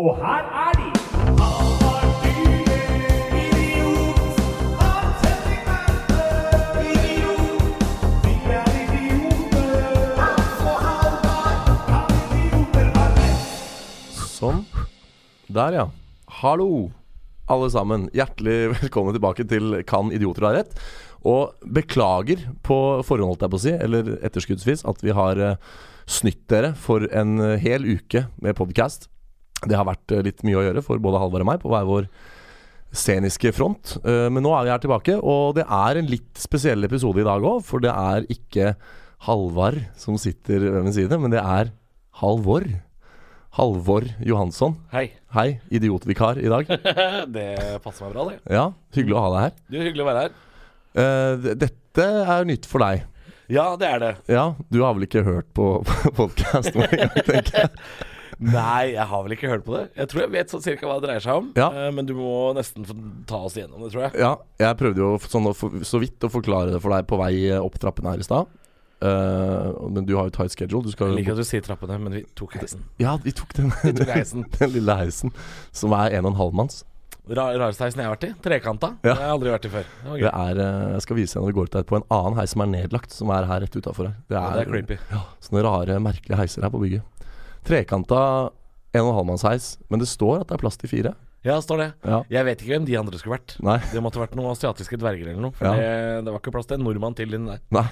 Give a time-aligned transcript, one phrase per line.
[0.00, 0.86] Og her er de!
[14.32, 14.62] Sånn.
[15.52, 15.84] Der, ja.
[16.40, 16.88] Hallo,
[17.44, 18.08] alle sammen.
[18.16, 20.72] Hjertelig velkommen tilbake til Kan idioter ha rett?
[21.20, 25.72] Og beklager på forhånd, holdt jeg på å si, eller etterskuddsvis, at vi har eh,
[26.08, 29.11] snytt dere for en eh, hel uke med podkast.
[29.68, 31.86] Det har vært eh, litt mye å gjøre for både Halvard og meg på hver
[31.88, 32.08] vår
[32.92, 33.94] sceniske front.
[34.04, 37.26] Eh, Men nå er vi her tilbake, og det er en litt spesiell episode i
[37.28, 37.62] dag òg.
[37.66, 38.74] For det er ikke
[39.28, 41.70] Halvard som sitter ved min side, men det er
[42.22, 42.66] Halvor.
[43.52, 44.78] Halvor Johansson.
[44.92, 45.10] Hei.
[45.36, 46.68] Hei, idiotvikar i dag.
[47.36, 47.48] det
[47.84, 48.38] passer meg bra, det.
[48.52, 48.66] Ja,
[48.96, 49.56] hyggelig å ha deg her.
[49.68, 50.36] Du, Hyggelig å være her.
[51.02, 53.04] Eh, dette er nytt for deg.
[53.52, 54.12] Ja, det er det.
[54.32, 55.66] Ja, du har vel ikke hørt på
[56.18, 57.72] podkasten noen gang, tenker jeg.
[58.42, 59.82] Nei, jeg har vel ikke hørt på det.
[59.96, 61.52] Jeg tror jeg vet sånn cirka hva det dreier seg om.
[61.58, 61.68] Ja.
[61.70, 62.86] Eh, Men du må nesten
[63.28, 64.18] ta oss igjennom det, tror jeg.
[64.22, 67.34] Ja, jeg prøvde jo sånn for- så vidt å forklare det for deg på vei
[67.58, 68.46] opp trappene her i stad.
[69.02, 70.84] Uh, men du har jo tight schedule.
[70.86, 72.84] Du skal Jeg liker at du sier trappene, men vi tok heisen.
[73.02, 74.44] Ja, vi tok den, Vi tok heisen.
[74.60, 75.32] den lille heisen,
[75.74, 76.84] som er en og en halv manns.
[77.26, 78.32] Ra Rareste heisen jeg har vært i.
[78.42, 78.88] Trekanta.
[79.02, 79.12] Ja.
[79.12, 79.84] Det har jeg aldri vært i før.
[80.04, 80.14] Det.
[80.22, 82.50] Det er, eh, jeg skal vise deg når vi går ut etterpå, en annen heis
[82.54, 84.16] som er nedlagt, som er her rett utafor her.
[84.26, 84.96] Det Ja, det er creepy.
[85.10, 87.02] Ja, sånne rare, merkelige heiser her på bygget.
[87.66, 88.22] Trekanta
[88.92, 91.14] en og en halv manns heis, men det står at det er plass til fire.
[91.42, 91.86] Ja, står det.
[92.06, 92.20] Ja.
[92.30, 93.56] Jeg vet ikke hvem de andre skulle vært.
[93.66, 93.78] Nei.
[93.90, 95.54] Det måtte vært noen asiatiske dverger eller noe.
[95.58, 95.72] For Ja.
[95.74, 97.62] det, det var ikke plass til en nordmann til inni der.
[97.74, 97.86] Nei.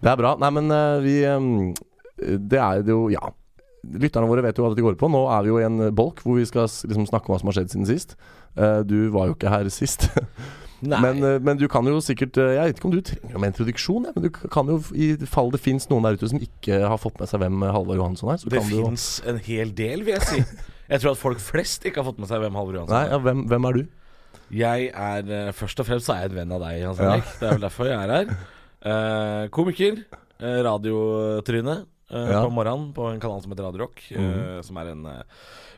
[0.00, 0.34] Det er bra.
[0.40, 1.16] Nei, men eh, vi
[2.48, 3.32] Det er jo Ja.
[3.86, 5.06] Lytterne våre vet jo hva dette går på.
[5.12, 7.50] Nå er vi jo i en bolk hvor vi skal liksom snakke om hva som
[7.52, 8.16] har skjedd siden sist.
[8.56, 10.08] Eh, du var jo ikke her sist.
[10.84, 10.98] Nei.
[11.00, 13.46] Men, eh, men du kan jo sikkert eh, Jeg vet ikke om du trenger en
[13.48, 16.98] introduksjon, men du kan jo, i fall det fins noen der ute som ikke har
[17.00, 20.04] fått med seg hvem eh, Halvard Johansson er, så det fins jo en hel del,
[20.04, 20.42] vil jeg si.
[20.92, 23.14] Jeg tror at folk flest ikke har fått med seg hvem Halvor Johansson Nei, er.
[23.16, 23.86] ja, hvem, hvem er du?
[24.54, 27.16] Jeg er Først og fremst så er jeg en venn av deg, Hans Ja.
[27.40, 28.28] Det er vel derfor jeg er her.
[28.86, 29.98] Uh, komiker.
[30.38, 31.74] Uh, radiotryne.
[32.12, 32.44] Uh, Ja.
[32.44, 34.04] På morgenen på en kanal som heter Radio Rock.
[34.14, 34.62] Mhm.
[34.62, 35.02] som er en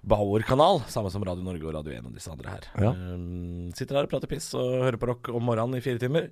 [0.06, 2.68] Bauer-kanal, samme som Radio Norge og Radio 1 og disse andre her.
[2.78, 2.92] Ja.
[2.92, 6.30] Eh, sitter her og prater piss og hører på rock om morgenen i fire timer.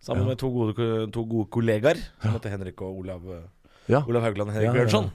[0.00, 0.28] Sammen Ja.
[0.34, 3.46] med to gode, to gode kollegaer, som heter Henrik og Olav, eh,
[3.88, 4.02] Ja.
[4.06, 4.84] Olav Haugland og Henrik Ja, ja, ja.
[4.86, 5.10] Bjørnson.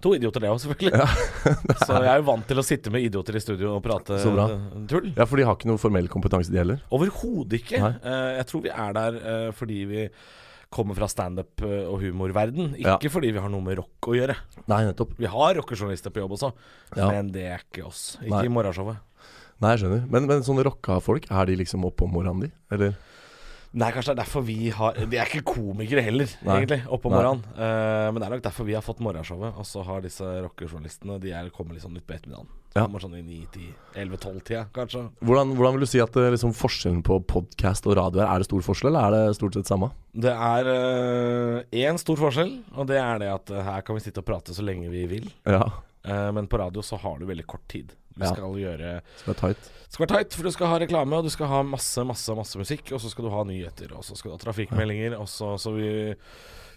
[0.00, 0.96] To idioter, det òg, selvfølgelig.
[1.86, 4.30] så jeg er jo vant til å sitte med idioter i studio og prate Så
[4.32, 5.10] eh, tull.
[5.16, 6.80] Ja, for de har ikke noe formell kompetanse, de heller.
[6.90, 7.76] Overhodet ikke.
[8.00, 10.06] Eh, jeg tror vi er der uh, fordi vi
[10.70, 12.96] kommer fra standup eh, og humorverden, Ja.
[12.96, 14.36] ikke fordi vi har noe med rock å gjøre.
[14.70, 15.16] Nei, nettopp.
[15.18, 16.52] Vi har rockejournalister på jobb også,
[16.96, 17.08] Ja.
[17.10, 18.16] men det er ikke oss.
[18.22, 18.44] Ikke Nei.
[18.46, 19.00] i morgenshowet.
[19.60, 20.06] Nei, jeg skjønner.
[20.08, 22.52] Men, men sånne rocka folk, er de liksom oppe om morgenen, de?
[22.72, 22.94] Eller?
[23.72, 26.56] Nei, kanskje det er derfor vi har De er ikke komikere heller, Nei.
[26.62, 27.44] egentlig, oppe om morgenen.
[27.54, 29.54] Uh, men det er nok derfor vi har fått morgenshowet.
[29.60, 32.48] Og så har disse rockejournalistene De er, kommer liksom litt på ettermiddagen.
[32.70, 32.84] Ja.
[32.84, 35.02] Kommer sånn i 9-10-11-12-tida, kanskje.
[35.26, 38.28] Hvordan, hvordan vil du si at eh, liksom, forskjellen på podkast og radio er?
[38.30, 39.90] Er det stor forskjell, eller er det stort sett samme?
[40.14, 40.70] Det er
[41.82, 44.54] én stor forskjell, og det er det at eh, her kan vi sitte og prate
[44.54, 45.30] så lenge vi vil.
[45.50, 45.64] Ja,
[46.00, 47.90] Uh, men på radio så har du veldig kort tid.
[48.16, 48.30] Du Ja.
[48.32, 49.02] skal gjøre
[49.36, 49.66] tight.
[49.92, 52.56] Skal være tight, for du skal ha reklame, og du skal ha masse, masse masse
[52.56, 52.92] musikk.
[52.96, 55.18] Og så skal du ha nyheter, og så skal du ha trafikkmeldinger.
[55.20, 55.90] Og så, så vi,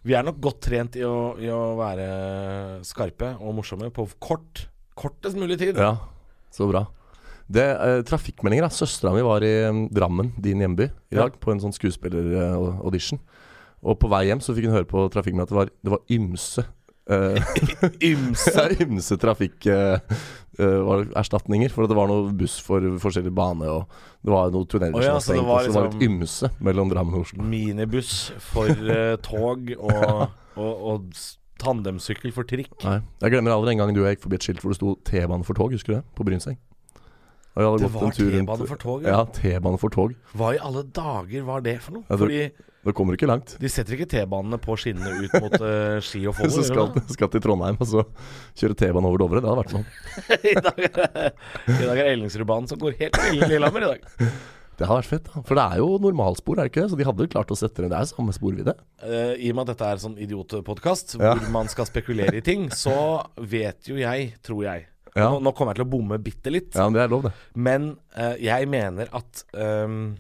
[0.03, 4.65] vi er nok godt trent i å, i å være skarpe og morsomme på kort
[4.95, 5.77] kortest mulig tid.
[5.77, 5.95] Ja,
[6.53, 6.85] så bra.
[7.53, 8.71] Det, eh, trafikkmeldinger, da.
[8.73, 13.19] Søstera mi var i mm, Drammen, din hjemby, i dag, på en sånn skuespilleraudition.
[13.83, 16.01] Og på vei hjem så fikk hun høre på trafikkmeldingen at det var, det var
[16.15, 16.63] ymse
[17.11, 17.35] eh,
[18.13, 18.63] Ymse.
[18.85, 21.69] Ymse trafikkerstatninger.
[21.73, 23.83] for at det var noe buss for forskjellig bane, og
[24.23, 25.51] det var noe tunneler Å ja, som så det var stengt.
[25.51, 27.43] var og så var litt liksom- ymse mellom Drammen og Oslo.
[27.43, 32.72] Minibuss for eh, tog og, og, og s- tandemsykkel for trikk.
[32.84, 34.80] Nei, Jeg glemmer aldri en gang du og jeg gikk forbi et skilt hvor det
[34.80, 36.06] sto T-bane for tog, husker du det?
[36.18, 36.58] På Brynseng.
[37.53, 37.78] Det var
[38.18, 39.25] T-bane for tog, Ja, ja.
[39.30, 40.14] T-bane for tog.
[40.34, 42.06] Hva i alle dager var det for noe?
[42.09, 43.56] Ja, det- Da kommer ikke langt.
[43.62, 46.50] de setter ikke T-banene på skinnene ut mot uh, Ski og Follo.
[46.58, 47.31] Så skal, det?
[47.31, 48.03] til Trondheim og så
[48.59, 49.40] kjøre T-bane over Dovre.
[49.40, 49.85] Det hadde vært noe.
[50.52, 54.28] I dag i dag er Ellingsrudbanen som går helt til Lillehammer i dag.
[54.78, 55.28] Det hadde vært fett.
[55.29, 56.91] da For det er jo normalspor, er det ikke det?
[56.93, 58.73] Så de hadde jo klart å sette det Det er samme sporvidde.
[59.03, 61.35] Uh, I og med at dette er sånn idiotpodkast Ja.
[61.35, 62.96] hvor man skal spekulere i ting, så
[63.37, 65.29] vet jo jeg, tror jeg Ja.
[65.29, 67.34] nå, nå kommer jeg til å bomme bitte litt, Ja, men det er lov, det.
[67.55, 70.16] men uh, jeg mener at um,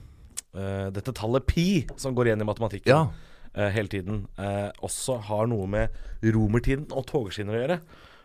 [0.53, 3.07] uh, dette tallet pi, som går igjen i matematikken Ja.
[3.55, 5.89] eh, hele tiden, eh, også har noe med
[6.23, 7.79] romertiden og togskinner å gjøre.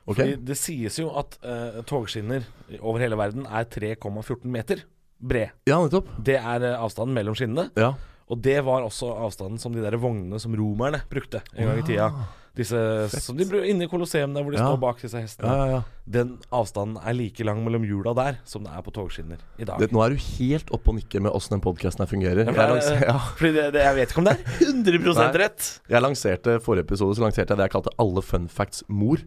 [0.08, 0.14] Okay.
[0.36, 2.44] Fordi det sies jo at eh, togskinner
[2.80, 4.84] over hele verden er 3,14 meter
[5.20, 5.50] bred.
[5.68, 6.08] Ja, nettopp.
[6.24, 7.70] Det er eh, avstanden mellom skinnene.
[7.78, 7.94] Ja.
[8.28, 11.86] Og det var også avstanden som de der vognene som romerne brukte en gang i
[11.88, 12.10] tida.
[12.58, 12.76] Disse
[13.22, 14.66] som de inne i Colosseum, der hvor de Ja.
[14.66, 15.46] står bak disse hestene.
[15.46, 15.82] Ja, ja, ja.
[16.10, 19.78] Den avstanden er like lang mellom hjula der som det er på togskinner i dag.
[19.78, 22.42] Det, nå er du helt oppe og nikker med åssen den podkasten her fungerer.
[22.42, 23.18] Ja, Jeg, for det lanser, er- ja.
[23.38, 25.28] Fordi det, det, jeg vet ikke om det er 100 Nei.
[25.44, 25.80] rett.
[25.88, 29.22] jeg lanserte forrige episode Så lanserte jeg det jeg kalte Alle fun facts mor.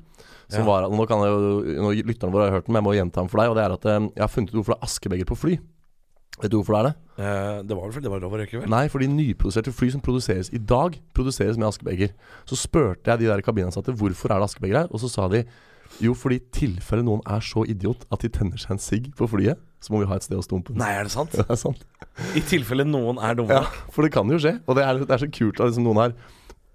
[0.51, 0.67] Som Ja.
[0.67, 3.21] var, nå kan jeg jo, nå, Lytterne våre har hørt den, men jeg må gjenta
[3.23, 3.49] den for deg.
[3.49, 5.55] Og det er at eh, jeg har funnet ut hvorfor det er askebeger på fly.
[6.41, 6.93] Vet du hvorfor det er det?
[7.21, 8.69] Eh, det var vel fordi det var lov å røyke, vel?
[8.71, 12.15] Nei, fordi nyproduserte fly som produseres i dag, produseres med askebeger.
[12.49, 15.43] Så spurte jeg de der kabinansatte hvorfor er det askebeger her, og så sa de
[15.99, 19.27] jo, fordi i tilfelle noen er så idiot at de tenner seg en sigg på
[19.29, 20.73] flyet, så må vi ha et sted å stumpe.
[20.77, 21.33] Nei, er det sant?
[21.38, 21.83] Det er sant.
[22.38, 23.59] I tilfelle noen er dumme.
[23.59, 24.55] Ja, for det kan jo skje.
[24.69, 26.15] Og det er, det er så kult at liksom noen har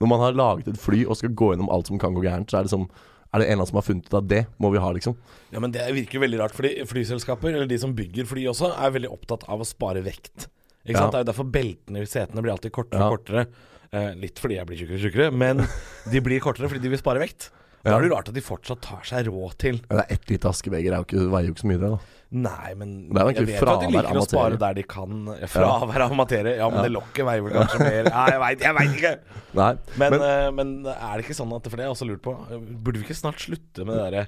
[0.02, 2.50] Når man har laget et fly og skal gå gjennom alt som kan gå gærent,
[2.50, 2.88] så er det liksom
[3.37, 5.17] Er det en eller annen som har funnet ut at det må vi ha, liksom?
[5.53, 8.94] Ja, men det virker veldig rart, fordi flyselskaper, eller de som bygger fly også, er
[8.97, 10.49] veldig opptatt av å spare vekt.
[10.87, 11.05] Ikke Ja.
[11.05, 11.12] sant?
[11.12, 13.09] Det er jo derfor beltene i setene blir alltid kortere Ja.
[13.11, 13.47] og kortere.
[13.93, 15.56] Eh, litt fordi jeg blir tjukkere og tjukkere, men
[16.11, 17.50] de blir kortere fordi de vil spare vekt.
[17.87, 20.31] Da er det rart at de fortsatt tar seg råd til Men det er ett
[20.33, 21.91] lite askebeger, er veier jo ikke så mye, det.
[21.94, 25.29] da Nei, men jeg vet jo at de liker å spare der de kan.
[25.47, 26.56] Fravær av materie.
[26.59, 29.12] Ja, men det lokket veier vel kanskje mer Ja, jeg veit jeg ikke!
[29.56, 32.09] Nei, Men, men, eh, men er det ikke sånn at For det har jeg også
[32.11, 32.35] lurt på.
[32.50, 34.27] Burde vi ikke snart slutte med det derre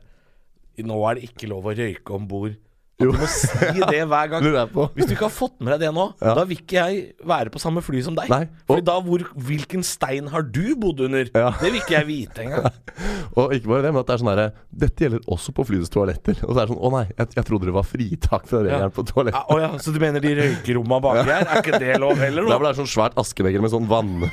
[0.87, 2.55] Nå er det ikke lov å røyke om bord.
[2.99, 4.43] Du må si det hver gang.
[4.97, 6.33] Hvis du ikke har fått med deg det nå, Ja.
[6.35, 8.27] da vil ikke jeg være på samme fly som deg.
[8.33, 11.31] Nei, Fordi da hvor, Hvilken stein har du bodd under?
[11.31, 11.53] Ja.
[11.61, 12.67] Det vil ikke jeg vite engang.
[13.39, 14.49] Og ikke bare det, men at det er sånn herre
[14.85, 16.43] Dette gjelder også på flyets toaletter.
[16.43, 18.95] Og så er det sånn Å nei, jeg, jeg trodde det var fritak fra regelen
[18.99, 21.47] på Ja, å ja, så du mener de røykeromma baki her?
[21.47, 24.27] Er ikke det lov heller, Da blir det sånn svært askebeger med sånn vann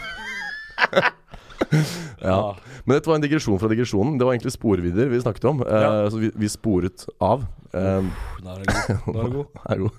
[2.26, 2.56] Ja.
[2.86, 4.18] Men dette var en digresjon fra digresjonen.
[4.20, 5.62] Det var egentlig sporvidder vi snakket om.
[5.62, 6.10] Uh, Ja.
[6.10, 7.46] så vi, vi sporet av.
[7.76, 8.02] Eh,
[8.46, 8.74] Da er det
[9.06, 9.48] god.
[9.72, 9.96] Er god.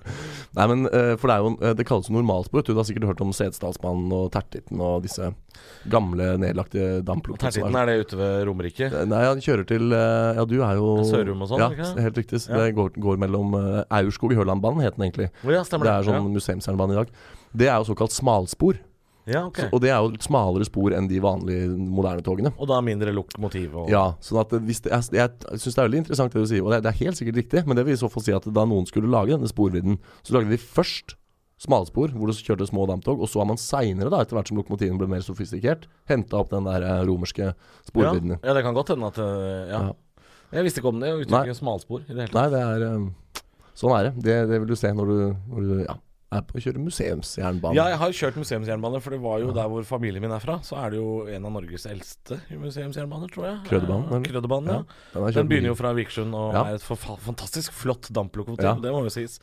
[0.57, 2.63] Nei, men uh, for det er jo Det kalles jo normalspor.
[2.65, 5.29] Du har sikkert hørt om Setesdalsbanen og Tertitten og disse
[5.91, 7.53] gamle, nedlagte damplokomotivene.
[7.69, 8.89] Tertitten, er det ute ved Romerike?
[9.11, 12.03] Nei, han kjører til Ja, du er jo Sørum og sånn, Ja, ikke?
[12.07, 12.43] helt riktig.
[12.49, 12.63] Ja.
[12.65, 13.57] Det går, går mellom
[13.91, 15.31] Aurskog-Hørlandbanen, het den egentlig.
[15.45, 17.13] Oh, ja, Det er sånn museumsjernbane i dag.
[17.57, 18.79] Det er jo såkalt smalspor.
[19.27, 19.67] Ja, okay.
[19.67, 22.53] Så, og det er jo smalere spor enn de vanlige moderne togene.
[22.63, 25.89] Og da mindre lokomotiv og Ja, sånn at hvis det, jeg, jeg syns det er
[25.89, 27.97] veldig interessant det du sier, og det, det er helt sikkert riktig, men det vil
[27.97, 31.17] i så fall si at da noen skulle lage denne sporvidden, så lagde de først
[31.59, 35.01] smalspor, hvor det kjørte små damptog, og så har man seinere, etter hvert som lokomotivene
[35.01, 37.55] ble mer sofistikert, henta opp den der eh, romerske
[37.89, 38.37] sporvidden.
[38.37, 39.81] Ja, ja, det kan godt hende at eh, ja.
[39.89, 39.95] Ja.
[40.55, 42.37] Jeg visste ikke om det, å uttrykke smalspor i det hele tatt.
[42.39, 43.43] Nei, det er eh,
[43.77, 44.13] Sånn er det.
[44.25, 44.37] det.
[44.49, 45.17] Det vil du se når du,
[45.53, 45.97] når du ja,
[46.33, 47.75] er på å kjøre museumsjernbane.
[47.79, 50.59] Ja, jeg har kjørt museumsjernbane, for det var jo der hvor familien min er fra.
[50.67, 53.63] Så er det jo en av Norges eldste museumsjernbaner, tror jeg.
[53.71, 54.83] Krødebanen Ja, ja.
[55.15, 56.65] den, Den begynner jo fra Vikersund og Ja.
[56.65, 58.65] er et fantastisk flott damplokomotiv.
[58.65, 58.75] Ja.
[58.75, 59.39] Det må jo sies.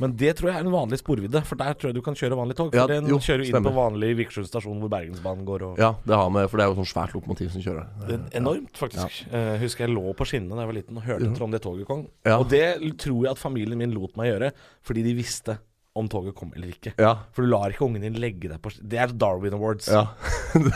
[0.00, 2.36] Men det tror jeg er en vanlig sporvidde, for der tror jeg du kan kjøre
[2.38, 2.70] vanlig tog.
[2.70, 3.72] For Ja, den jo, kjører jo inn stemmer.
[3.72, 5.62] på vanlig Vikersund stasjon hvor Bergensbanen går.
[5.72, 7.86] Og Ja, det har med For det er jo sånn svært lokomotiv som kjører.
[8.06, 9.26] det er enormt, faktisk.
[9.32, 11.30] Eh, husker jeg lå på skinnene da jeg var liten og hørte Ja.
[11.32, 12.06] etter om det toget kom.
[12.24, 12.38] Ja.
[12.38, 14.52] Og det tror jeg at familien min lot meg gjøre,
[14.84, 15.58] fordi de visste
[15.98, 16.92] om toget kom eller ikke.
[17.00, 17.12] Ja.
[17.34, 19.88] For du lar ikke ungen din legge deg på Det er Darwin Awards.
[19.92, 20.06] ja.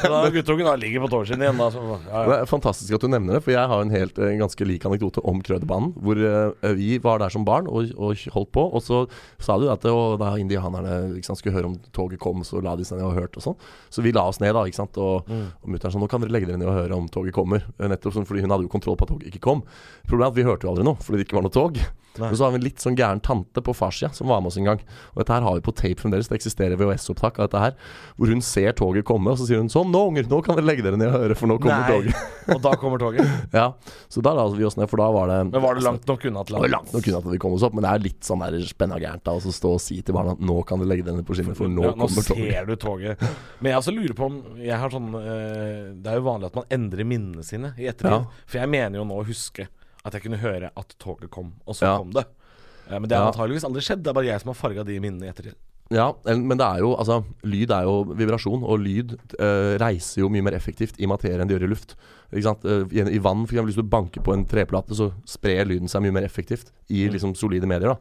[0.02, 1.70] Da guttungen da ligger på togskinnet igjen, da.
[1.72, 1.80] Så,
[2.10, 4.66] ja, Det er fantastisk at du nevner det, for jeg har en helt en ganske
[4.68, 5.94] lik anekdote om Krøderbanen.
[5.96, 9.02] Hvor uh, vi var der som barn og, og holdt på, og så
[9.40, 12.74] sa du at det, og da indianerne liksom, skulle høre om toget kom, så la
[12.76, 13.58] de seg ned og hørte og sånn.
[13.88, 15.00] Så vi la oss ned, da, ikke sant.
[15.00, 15.46] Og, Mm.
[15.62, 17.62] og mutter'n sånn Nå kan dere legge dere ned og høre om toget kommer.
[17.78, 19.62] Eh, Nettopp fordi hun hadde jo kontroll på at toget ikke kom.
[20.08, 21.78] Problemet er at vi hørte jo aldri noe, fordi det ikke var noe tog.
[22.18, 22.28] Nei.
[22.28, 24.58] Men så har vi en litt sånn gæren tante på farssida som var med oss
[24.60, 24.80] en gang.
[25.14, 26.28] Og dette her har vi på tape fremdeles.
[26.28, 27.76] Det eksisterer VHS-opptak av dette her.
[28.18, 30.66] Hvor hun ser toget komme, og så sier hun sånn Nå, unger, nå kan dere
[30.68, 31.96] legge dere ned og høre, for nå kommer Nei.
[31.96, 32.28] toget.
[32.52, 33.28] Og da kommer toget.
[33.54, 33.68] Ja,
[34.10, 36.24] så da la vi oss ned, for da var det Men var det langt nok
[36.26, 38.42] unna til langt nok unna at vi kom oss opp, men det er litt sånn
[38.66, 41.06] spenna gærent da å så stå og si til barna at nå kan dere legge
[41.06, 42.48] dere ned på skinnet, for nå ja, nå kommer toget.
[42.50, 43.22] ser du toget.
[43.60, 46.58] Men jeg også lurer på om jeg har sånn eh, Det er jo vanlig at
[46.58, 48.10] man endrer minnene sine i ettertid.
[48.26, 48.42] Ja.
[48.48, 49.68] For jeg mener jo nå å huske
[50.04, 51.98] at jeg kunne høre at toget kom, og så Ja.
[51.98, 52.24] kom det.
[52.90, 53.30] Eh, men det har Ja.
[53.32, 54.02] antageligvis aldri skjedd.
[54.02, 55.54] Det er bare jeg som har farga de minnene i ettertid.
[55.90, 60.22] Ja, en- men det er jo altså Lyd er jo vibrasjon, og lyd eh, reiser
[60.22, 61.94] jo mye mer effektivt i materie enn det gjør i luft.
[62.32, 62.64] Ikke sant?
[62.64, 65.88] Eh, I, I vann, for eksempel, hvis du banker på en treplate, så sprer lyden
[65.88, 67.12] seg mye mer effektivt i Mm.
[67.12, 67.88] liksom solide medier.
[67.94, 67.96] da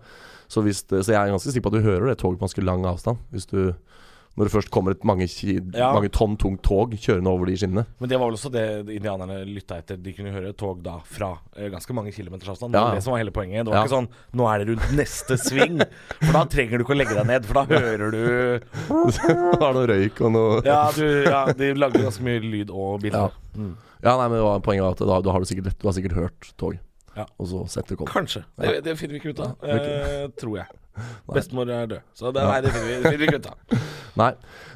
[0.47, 2.47] Så, hvis det, så jeg er ganske sikker på at du hører det toget på
[2.47, 3.17] ganske lang avstand.
[3.33, 3.73] Hvis du
[4.37, 5.25] Når det først kommer et mange,
[5.75, 5.89] Ja.
[5.91, 7.85] mange tonn tungt tog kjørende over de skinnene.
[7.99, 9.97] Men det var vel også det indianerne lytta etter.
[10.01, 12.71] De kunne høre tog da fra eh, ganske mange kilometers avstand.
[12.73, 12.95] Ja, Det var ja.
[12.95, 13.65] det som var hele poenget.
[13.65, 13.83] Det var Ja.
[13.83, 15.83] ikke sånn 'nå er det rundt neste sving'.
[16.23, 18.21] For da trenger du ikke å legge deg ned, for da hører du
[18.87, 23.31] det noe røyk og noe Ja, du, ja de lagde ganske mye lyd og bilder.
[23.31, 23.59] Ja.
[23.59, 23.75] Mm.
[24.01, 25.93] Ja, nei, men det var, poenget var at da, du, har du sikkert, du har
[25.93, 26.79] sikkert hørt tog.
[27.17, 27.25] Ja.
[27.37, 28.07] Og så setter det komme.
[28.15, 28.45] Kanskje.
[28.57, 29.57] Det, det finner vi ikke ut av.
[29.67, 30.67] Eh, tror jeg.
[31.31, 32.07] Bestemor er død.
[32.17, 33.55] Så det, nei, det vi, vil finner ta.
[34.21, 34.31] Nei.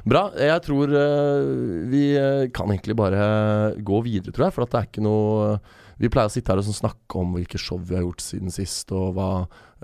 [0.08, 0.28] Bra.
[0.40, 1.48] Jeg tror eh,
[1.92, 4.56] vi eh, kan egentlig bare gå videre, tror jeg.
[4.56, 5.58] For det er ikke noe
[6.00, 8.52] Vi pleier å sitte her og sånn snakke om hvilke show vi har gjort siden
[8.52, 9.30] sist, og hva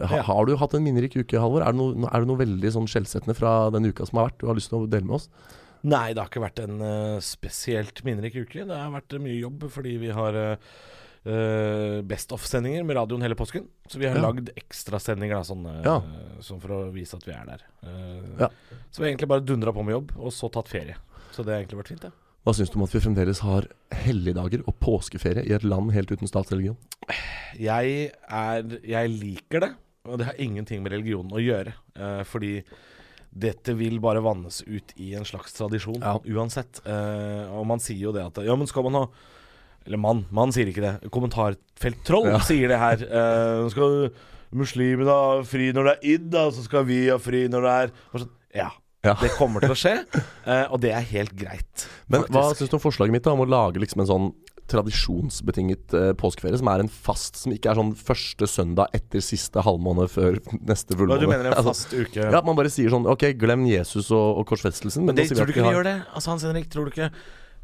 [0.01, 0.21] ha.
[0.25, 1.63] Har du hatt en minnerik uke, Halvor?
[1.65, 4.39] Er det noe, er det noe veldig sånn skjellsettende fra den uka som har vært,
[4.41, 5.27] du har lyst til å dele med oss?
[5.81, 8.65] Nei, det har ikke vært en uh, spesielt minnerik uke.
[8.69, 10.73] Det har vært mye jobb fordi vi har uh,
[11.23, 13.67] Best Off-sendinger med radioen hele påsken.
[13.87, 14.21] Så vi har Ja.
[14.31, 16.01] lagd ekstrasendinger sånn, uh, Ja.
[16.41, 17.61] sånn for å vise at vi er der.
[17.83, 18.49] Uh, Ja.
[18.91, 20.95] Så vi har egentlig bare dundra på med jobb, og så tatt ferie.
[21.31, 22.11] Så det har egentlig vært fint, det.
[22.45, 26.09] Hva syns du om at vi fremdeles har helligdager og påskeferie i et land helt
[26.11, 26.75] uten statsreligion?
[27.55, 29.75] Jeg er Jeg liker det,
[30.05, 31.73] og det har ingenting med religionen å gjøre.
[32.25, 32.63] fordi
[33.37, 36.17] dette vil bare vannes ut i en slags tradisjon Ja.
[36.19, 36.81] uansett.
[36.85, 39.07] Eh, og man sier jo det at Ja, men skal man ha
[39.87, 41.09] Eller mann, mann sier ikke det.
[41.11, 42.39] Kommentarfelttroll Ja.
[42.45, 43.01] sier det her.
[43.63, 44.11] Nå skal
[44.53, 47.75] muslimene ha fri når det er id, da, så skal vi ha fri når det
[47.79, 48.25] er
[48.61, 48.69] Ja.
[49.03, 49.15] Ja.
[49.17, 49.95] Det kommer til å skje,
[50.45, 51.87] eh, og det er helt greit.
[52.07, 52.59] Men hva faktisk.
[52.67, 54.27] syns du om forslaget mitt da, om å lage liksom en sånn
[54.69, 59.63] tradisjonsbetinget eh, påskeferie, som er en fast, som ikke er sånn første søndag etter siste
[59.65, 60.37] halvmåned før
[60.69, 61.25] neste fullmåned.
[61.25, 62.27] du mener en Altså, fast uke?
[62.31, 65.05] Ja, man bare sier sånn Ok, glem Jesus og, og korsfestelsen.
[65.07, 65.97] Men Det, tror du ikke vi vi har gjør det?
[66.13, 67.09] Altså Hans Henrik, tror du ikke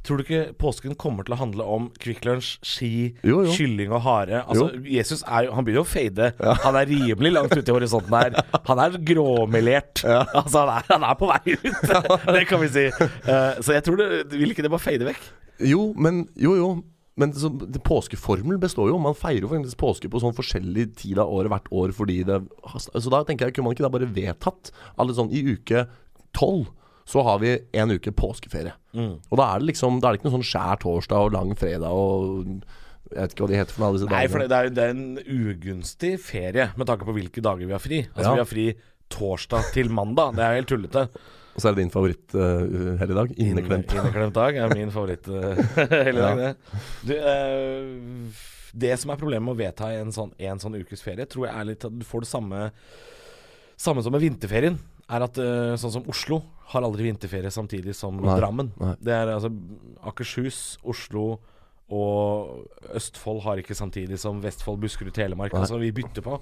[0.07, 3.55] Tror du ikke påsken kommer til å handle om Quick Lunch, ski, Jo, jo.
[3.57, 4.43] kylling og hare?
[4.47, 6.29] Altså, Jesus er jo Han begynner jo å fade.
[6.63, 8.37] Han er rimelig langt ute i horisonten her.
[8.69, 10.03] Han er gråmelert.
[10.37, 11.95] Altså, han er, han er på vei ut.
[12.35, 12.83] det kan vi si.
[13.27, 15.25] Uh, så jeg tror det Vil ikke det bare fade vekk?
[15.67, 16.69] Jo, men Jo, jo.
[17.17, 18.99] Men så, det, påskeformelen består jo.
[19.01, 22.43] Man feirer jo faktisk påske på sånn forskjellig tid av året hvert år fordi det
[22.93, 24.71] Så da tenker jeg, kunne man ikke da bare vedtatt
[25.01, 25.87] alle sånn I uke
[26.37, 26.69] tolv
[27.07, 28.73] så har vi en uke påskeferie.
[28.97, 29.13] Mm.
[29.29, 31.53] Og da er det liksom Da er det ikke noe sånn skjær torsdag og lang
[31.59, 32.51] fredag og
[33.07, 34.31] Jeg vet ikke hva de heter for alle disse Nei, dagene.
[34.33, 38.01] for det, det, er, en ugunstig ferie med tanke på hvilke dager vi har fri.
[38.11, 38.33] Altså Ja.
[38.35, 38.67] Vi har fri
[39.13, 40.35] torsdag til mandag.
[40.35, 41.05] Det er helt tullete.
[41.55, 43.95] Og så er det din favoritt uh, dag Inneklemt.
[43.95, 45.55] Inneklemt dag er min favoritt uh,
[46.09, 46.33] hele Ja.
[46.35, 46.51] det.
[47.07, 48.43] Du, uh,
[48.77, 51.55] det som er problemet med å vedta en sånn, en sånn ukes ferie, tror jeg
[51.55, 52.67] er litt at du får det samme
[53.77, 54.79] Samme som med vinterferien.
[55.07, 56.41] Er at eh, sånn som Oslo
[56.73, 58.73] har aldri vinterferie samtidig som Nei, Drammen.
[58.81, 58.95] nei.
[58.99, 59.51] Det er altså
[60.09, 61.37] Akershus, Oslo
[61.87, 62.65] og
[62.99, 65.53] Østfold har ikke samtidig som Vestfold, Buskerud, Telemark.
[65.55, 65.61] Nei.
[65.63, 66.39] Altså vi bytter på.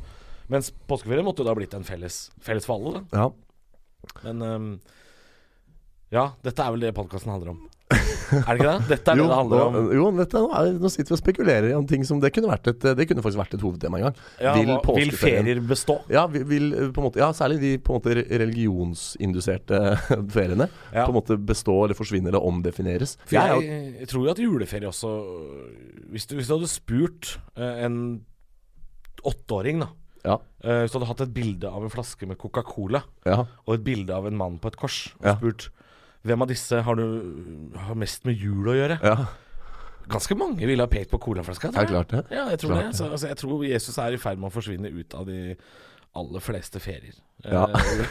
[0.49, 3.03] Mens påskeferien måtte jo da blitt en felles, felles for alle.
[3.13, 3.29] Ja.
[4.25, 4.67] Men um,
[6.13, 7.61] ja, dette er vel det podkasten handler om.
[7.85, 8.87] Er det ikke det?
[8.89, 9.75] Dette er Jo, det det handler om.
[9.93, 12.49] jo dette, nå, er, nå sitter vi og spekulerer i om ting som Det kunne,
[12.49, 14.15] vært et, det kunne faktisk vært et hovedtema en gang.
[14.41, 15.99] Ja, vil vil ferier bestå?
[16.09, 19.81] Ja, vi vil eh, på måte Ja, særlig de på en måte religionsinduserte
[20.35, 20.67] feriene.
[20.95, 21.05] Ja.
[21.05, 23.17] På en måte bestå eller forsvinne eller omdefineres.
[23.27, 25.13] For Jeg jeg, jeg tror jo at juleferie også
[26.15, 27.99] Hvis du, hvis du hadde spurt eh, en
[29.25, 29.91] åtteåring, da
[30.25, 33.77] ja, eh, Hvis du hadde hatt et bilde av en flaske med Coca-Cola ja, og
[33.77, 35.37] et bilde av en mann på et kors, og Ja.
[36.25, 38.99] Hvem av disse har, du, har mest med jul å gjøre?
[39.03, 39.17] ja.
[40.05, 41.71] Ganske mange ville ha pekt på colaflaska.
[41.73, 42.19] Det klart det.
[42.29, 42.97] Ja, jeg tror Klart det.
[42.97, 45.55] Så, altså, jeg tror Jesus er i ferd med å forsvinne ut av de
[46.15, 47.15] aller fleste ferier.
[47.45, 47.65] Ja.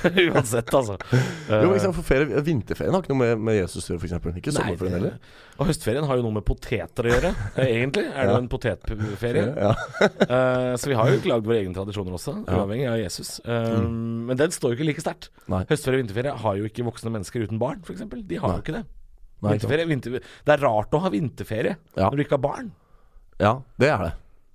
[0.04, 0.94] Eh, uansett, altså.
[1.64, 4.36] Jo, for ferie, Vinterferien har ikke noe med, med Jesus å gjøre, f.eks.
[4.40, 5.16] Ikke sommerferien heller.
[5.58, 7.30] Og høstferien har jo noe med poteter å gjøre.
[7.64, 8.38] Egentlig er det Ja.
[8.42, 9.44] en potetferie.
[9.56, 9.72] Ja.
[9.74, 13.36] uh, så vi har jo ikke lagd våre egne tradisjoner også, uavhengig av Jesus.
[13.44, 13.78] Eh,
[14.28, 15.30] Men den står jo ikke like sterkt.
[15.48, 18.04] Høstferie og vinterferie har jo ikke voksne mennesker uten barn, f.eks.
[18.04, 18.58] De har Nei.
[18.60, 18.84] jo ikke det.
[19.44, 19.54] Nei.
[19.56, 22.70] Vinterferie, vinter, det er rart å ha vinterferie når du ikke har barn.
[23.42, 24.12] ja, det er det.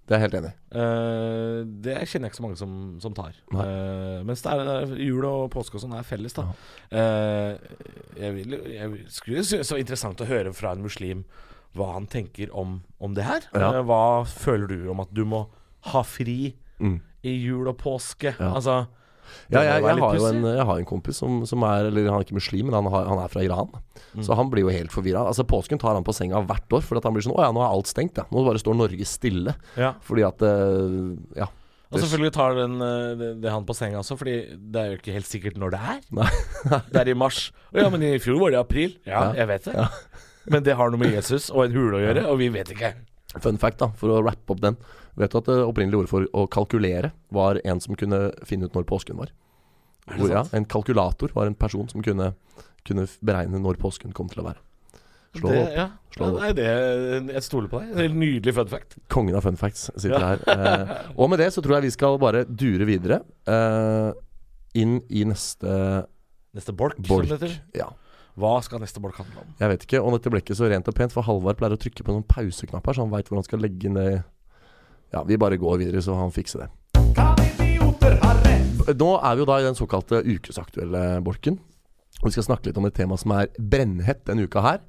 [0.10, 0.56] Det er jeg helt enig i.
[0.74, 2.72] Uh, det kjenner jeg ikke så mange som,
[3.04, 3.36] som tar.
[3.54, 6.48] Uh, mens det er, jul og påske og sånn er felles, da.
[6.90, 7.54] Uh,
[8.18, 11.22] jeg, vil, jeg skulle synes det var interessant å høre fra en muslim
[11.78, 13.46] hva han tenker om, om det her.
[13.54, 13.70] Ja.
[13.86, 15.46] Hva føler du om at du må
[15.94, 17.02] ha fri Mm.
[17.28, 18.32] i jul og påske?
[18.40, 18.54] Ja.
[18.56, 18.86] Altså
[19.54, 22.26] Ja, jeg, jeg, har en, jeg har en kompis som, som er Eller han er
[22.28, 23.72] ikke muslim, men han, har, han er fra Iran.
[24.14, 24.24] Mm.
[24.26, 25.26] Så han blir jo helt forvirra.
[25.30, 27.54] Altså, påsken tar han på senga hvert år, for at han blir sånn Å ja,
[27.56, 28.28] nå er alt stengt, ja.
[28.34, 29.56] Nå bare står Norge stille.
[29.80, 29.94] Ja.
[30.06, 31.00] Fordi at eh,
[31.44, 31.50] Ja.
[31.90, 34.36] Og selvfølgelig tar den, eh, det, det han på senga også, Fordi
[34.70, 36.02] det er jo ikke helt sikkert når det er.
[36.22, 36.30] Nei.
[36.94, 37.48] det er i mars.
[37.74, 38.98] Å ja, men i fjor var det i april.
[39.10, 39.30] Ja, Ja.
[39.42, 39.88] jeg vet det.
[40.50, 42.94] Men det har noe med Jesus og en hule å gjøre, og vi vet ikke.
[43.42, 44.78] Fun fact, da, for å rappe opp den.
[45.18, 48.74] Vet du at det opprinnelige ordet for å kalkulere var en som kunne finne ut
[48.78, 49.32] når påsken var?
[50.10, 52.32] Hvor, ja, en kalkulator var en person som kunne,
[52.88, 54.62] kunne beregne når påsken kom til å være.
[55.38, 55.76] Slå det, opp.
[55.78, 55.84] ja.
[56.16, 57.92] Slå det ja, nei, det, jeg stoler på deg.
[58.00, 58.96] Det en nydelig fun fact.
[59.14, 60.32] Kongen av fun facts sitter Ja.
[60.32, 60.42] her.
[60.50, 63.20] Eh, og med det så tror jeg vi skal bare dure videre.
[63.46, 64.10] Eh,
[64.82, 66.08] inn i neste
[66.58, 67.28] Neste bolk, bolk.
[67.30, 67.60] som det heter.
[67.78, 67.92] Ja,
[68.40, 69.54] Hva skal neste bolk handle om?
[69.60, 70.02] jeg vet ikke.
[70.02, 72.26] Og dette ble ikke så rent og pent, for Halvard pleier å trykke på noen
[72.26, 74.24] pauseknapper, så han veit hvor han skal legge ned
[75.14, 76.70] Ja, vi bare går videre, så han fikser det.
[79.00, 81.60] Nå er vi jo da i den såkalte ukesaktuelle bolken.
[82.20, 84.80] Og vi skal snakke litt om et tema som er brennhett denne uka her.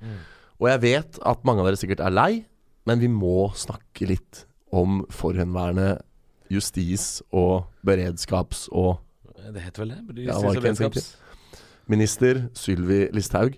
[0.61, 2.31] Og jeg vet at mange av dere sikkert er lei,
[2.89, 5.99] men vi må snakke litt om forhenværende
[6.51, 8.99] justis- og beredskaps- og
[9.41, 10.27] Det heter vel det?
[10.27, 10.91] Ja, ikke en ting?
[10.91, 11.17] Beredskaps-
[11.91, 13.57] minister Sylvi Listhaug.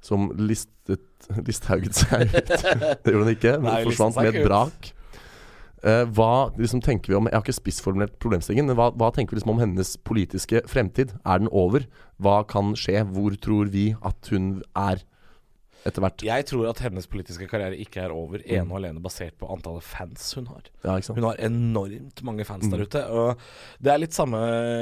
[0.00, 1.00] Som listet
[1.46, 2.52] Listhauget seg ut.
[3.02, 4.92] Det gjorde hun ikke, men Nei, forsvant med et brak.
[5.88, 9.32] Eh, hva liksom tenker vi om Jeg har ikke spissformulert problemstillingen, men hva, hva tenker
[9.34, 11.14] vi liksom om hennes politiske fremtid?
[11.24, 11.86] Er den over?
[12.20, 13.04] Hva kan skje?
[13.14, 15.00] Hvor tror vi at hun er
[15.86, 16.24] etter hvert?
[16.26, 19.86] Jeg tror at hennes politiske karriere ikke er over ene og alene basert på antallet
[19.86, 20.66] fans hun har.
[20.84, 20.96] Ja?
[21.14, 22.72] Hun har enormt mange fans Mm.
[22.74, 23.02] der ute.
[23.08, 23.38] Og
[23.80, 24.40] det er litt samme,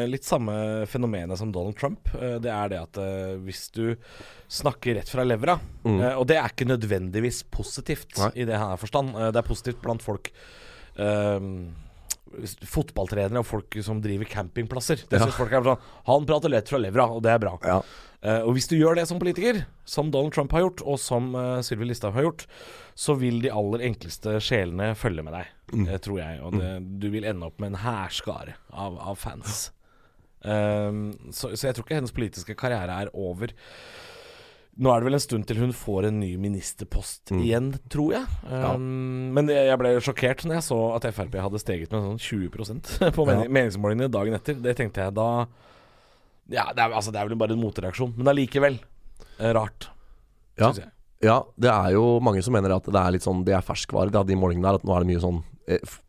[0.08, 0.56] litt samme
[0.88, 2.08] fenomenet som Donald Trump.
[2.16, 3.94] Eh, Det er det at eh, hvis du
[4.48, 6.00] snakker rett fra levra Mm.
[6.18, 8.32] Og det er ikke nødvendigvis positivt Nei.
[8.42, 9.12] i det her forstand.
[9.14, 10.32] Det er positivt blant folk
[12.66, 14.96] Fotballtrenere og folk som driver campingplasser.
[15.08, 15.24] Det Ja.
[15.26, 17.58] synes folk er sånn Han prater lett fra levra, og det er bra.
[17.62, 17.82] Ja.
[18.24, 21.34] Uh, og hvis du gjør det som politiker, som Donald Trump har gjort, og som
[21.36, 22.46] uh, Sylvi Listhaug har gjort,
[22.96, 25.88] så vil de aller enkleste sjelene følge med deg, Mm.
[25.88, 26.40] eh, tror jeg.
[26.42, 29.70] Og det, du vil ende opp med en hærskare av, av fans.
[30.44, 33.48] Um, så, så jeg tror ikke hennes politiske karriere er over.
[34.78, 37.38] Nå er det vel en stund til hun får en ny ministerpost Mm.
[37.47, 38.26] igjen, tror jeg.
[38.45, 42.90] Um, Men jeg ble sjokkert når jeg så at Frp hadde steget med sånn 20%
[43.16, 43.38] på Ja.
[43.49, 44.54] meningsmålingene dagen etter.
[44.61, 45.47] Det tenkte jeg da
[46.49, 48.78] Ja, det er, altså, det er vel bare en motreaksjon, men allikevel
[49.40, 49.88] eh, rart,
[50.59, 50.68] Ja.
[50.71, 50.90] syns jeg.
[51.25, 54.11] Ja, det er jo mange som mener at det er litt sånn Det er ferskvare,
[54.12, 54.75] da, de målingene der.
[54.76, 55.42] At nå er det mye sånn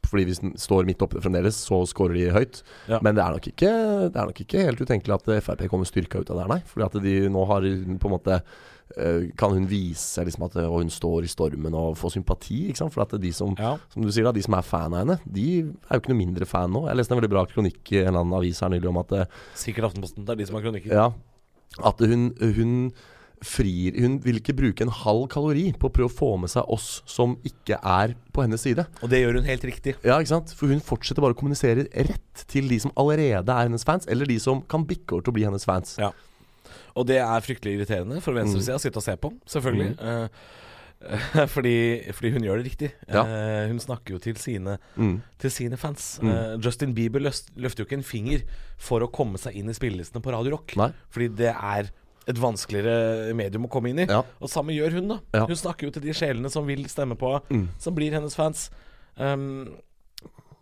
[0.08, 2.62] Fordi hvis den står midt oppe fremdeles, så scorer de høyt.
[2.88, 3.00] Ja.
[3.04, 3.72] Men det er, nok ikke,
[4.14, 6.52] det er nok ikke helt utenkelig at eh, Frp kommer styrka ut av det her,
[6.54, 6.62] nei.
[6.70, 10.70] Fordi at de nå har på en måte eh, Kan hun vise liksom at eh,
[10.70, 12.94] og hun står i stormen og får sympati, ikke sant.
[12.96, 13.74] For at de som Ja.
[13.92, 16.22] som du sier da, de som er fan av henne, de er jo ikke noe
[16.24, 16.86] mindre fan nå.
[16.88, 19.12] Jeg leste en veldig bra kronikk i en eller annen avis her nylig om at
[19.18, 19.26] eh,
[19.60, 20.24] Sikkert Aftenposten.
[20.24, 20.94] Det er de som har kronikker.
[21.02, 21.10] ja,
[21.84, 22.78] at hun, hun
[23.46, 26.66] frir Hun vil ikke bruke en halv kalori på å prøve å få med seg
[26.74, 28.88] oss som ikke er på hennes side.
[29.04, 29.94] Og det gjør hun helt riktig.
[30.04, 30.54] Ja, ikke sant?
[30.58, 34.26] For hun fortsetter bare å kommunisere rett til de som allerede er hennes fans, eller
[34.26, 35.98] de som kan bikke over til å bli hennes fans.
[36.02, 36.10] Ja.
[36.98, 39.92] Og det er fryktelig irriterende for venstresida å sitte og se på, selvfølgelig.
[40.02, 41.76] Eh, fordi,
[42.18, 42.90] fordi hun gjør det riktig.
[43.06, 43.22] Ja.
[43.22, 45.20] Eh, hun snakker jo til sine, Mm.
[45.38, 46.18] til sine fans.
[46.24, 46.32] Mm.
[46.34, 48.42] Eh, Justin Bieber løst, løfter jo ikke en finger
[48.82, 50.74] for å komme seg inn i spillelistene på Radio Rock.
[50.76, 50.90] Nei.
[51.14, 51.92] Fordi det er
[52.28, 54.08] et vanskeligere medium å komme inn i.
[54.10, 54.22] Ja.
[54.44, 55.20] Og samme gjør hun, da.
[55.36, 55.46] Ja.
[55.48, 57.68] Hun snakker jo til de sjelene som vil stemme på Mm.
[57.80, 58.70] Som blir hennes fans.
[59.16, 59.76] Um,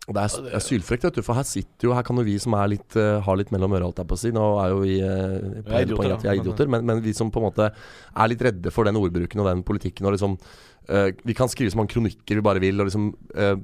[0.06, 2.36] Og det er, er sylfrekt, vet du, for her sitter jo Her kan jo vi
[2.38, 4.70] som er litt, uh, har litt mellom øra, holdt jeg på å si Nå er
[4.70, 7.66] jo vi uh, er idioter, vi er idioter, men, men vi som på en måte
[7.72, 11.74] er litt redde for den ordbruken og den politikken og liksom uh, Vi kan skrive
[11.74, 13.56] så mange kronikker vi bare vil, og liksom uh,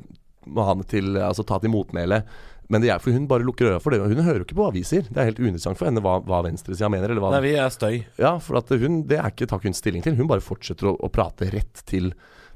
[0.50, 2.24] må ha det til Altså ta til motmæle.
[2.72, 4.00] Men det er for hun bare lukker øra for det.
[4.00, 5.04] Hun hører jo ikke på hva vi sier.
[5.04, 7.12] Det er helt uinteressant for henne hva, hva venstresida mener.
[7.12, 7.98] Eller hva, nei, vi er støy.
[8.16, 10.16] ja, for at hun, det er ikke tar ikke hun stilling til.
[10.16, 12.11] Hun bare fortsetter å, å prate rett til,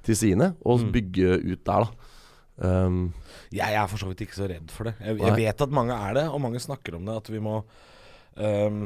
[0.07, 0.93] til sine, og Mm.
[0.97, 2.13] bygge ut der, da.
[2.57, 3.13] Um,
[3.53, 4.95] Jeg er for så vidt ikke så redd for det.
[5.05, 7.17] Jeg, jeg vet at mange er det, og mange snakker om det.
[7.21, 7.59] At vi må
[8.41, 8.79] um,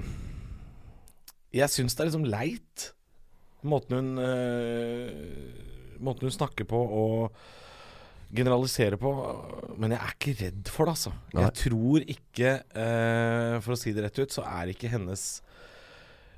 [1.54, 2.88] Jeg syns det er liksom leit,
[3.62, 5.14] måten hun uh,
[6.02, 7.34] Måten hun snakker på og
[8.34, 9.10] generaliserer på.
[9.80, 11.12] Men jeg er ikke redd for det, altså.
[11.34, 11.42] Nei.
[11.46, 12.52] Jeg tror ikke,
[12.84, 15.24] eh, for å si det rett ut, så er ikke hennes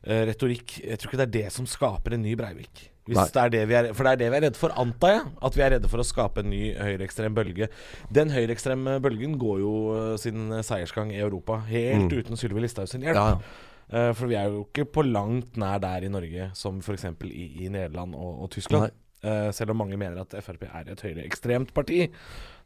[0.05, 2.89] eh, retorikk Jeg tror ikke det er det som skaper en ny Breivik.
[3.03, 5.11] Hvis det er det vi er, for det er det vi er redde for, antar
[5.17, 5.23] jeg.
[5.43, 7.67] At vi er redde for å skape en ny høyreekstrem bølge.
[8.15, 12.19] Den høyreekstreme bølgen går jo eh, sin seiersgang i Europa helt Mm.
[12.23, 13.19] uten Sylvi Listhaug sin hjelp.
[13.19, 13.69] ja, ja.
[13.93, 17.05] Eh, for vi er jo ikke på langt nær der i Norge som f.eks.
[17.29, 18.87] I, i Nederland og, og Tyskland.
[18.87, 18.91] Nei.
[19.23, 22.09] Eh, selv om mange mener at Frp er et høyreekstremt parti,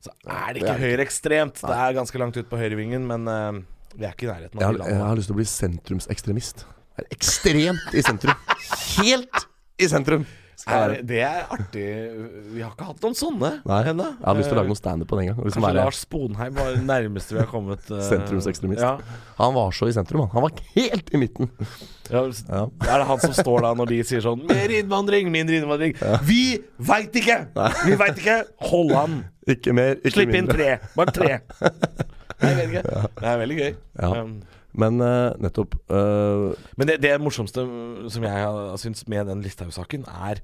[0.01, 1.61] så er det ikke høyreekstremt.
[1.61, 3.59] Det er ganske langt ut på høyrevingen, men eh,
[3.97, 6.64] vi er ikke i nærheten av de jeg har lyst til å bli sentrumsekstremist.
[6.97, 8.49] Er ekstremt i sentrum.
[8.97, 10.25] Helt i sentrum!
[10.66, 11.83] Er, det er artig.
[12.55, 14.07] Vi har ikke hatt noen sånne Nei, ennå.
[14.16, 15.37] jeg har lyst til å lage noe standup på den gang.
[15.42, 18.81] Liksom Kanskje være Lars Sponheim var det nærmeste vi har kommet eh, Sentrumsekstremist.
[18.83, 18.95] Ja.
[19.42, 20.33] Han var så i sentrum, han.
[20.33, 21.53] Han var helt i midten.
[22.09, 22.64] Ja, Ja.
[22.87, 25.97] Er det han som står da når de sier sånn Mer innvandring, mindre innvandring.
[26.25, 26.42] Vi
[26.79, 27.40] veit ikke!
[27.85, 28.40] Vi veit ikke!
[28.71, 29.16] Hold han!
[29.51, 30.73] Ikke mer, ikke Slipp inn tre.
[30.97, 31.33] Bare tre.
[32.42, 33.03] Nei, jeg vet ikke.
[33.21, 33.73] Det er veldig gøy.
[34.01, 34.09] Ja.
[34.23, 34.33] Um,
[34.77, 37.65] Men uh, nettopp uh, men det, det morsomste
[38.12, 40.43] som jeg har syntes med den Listhaug-saken, er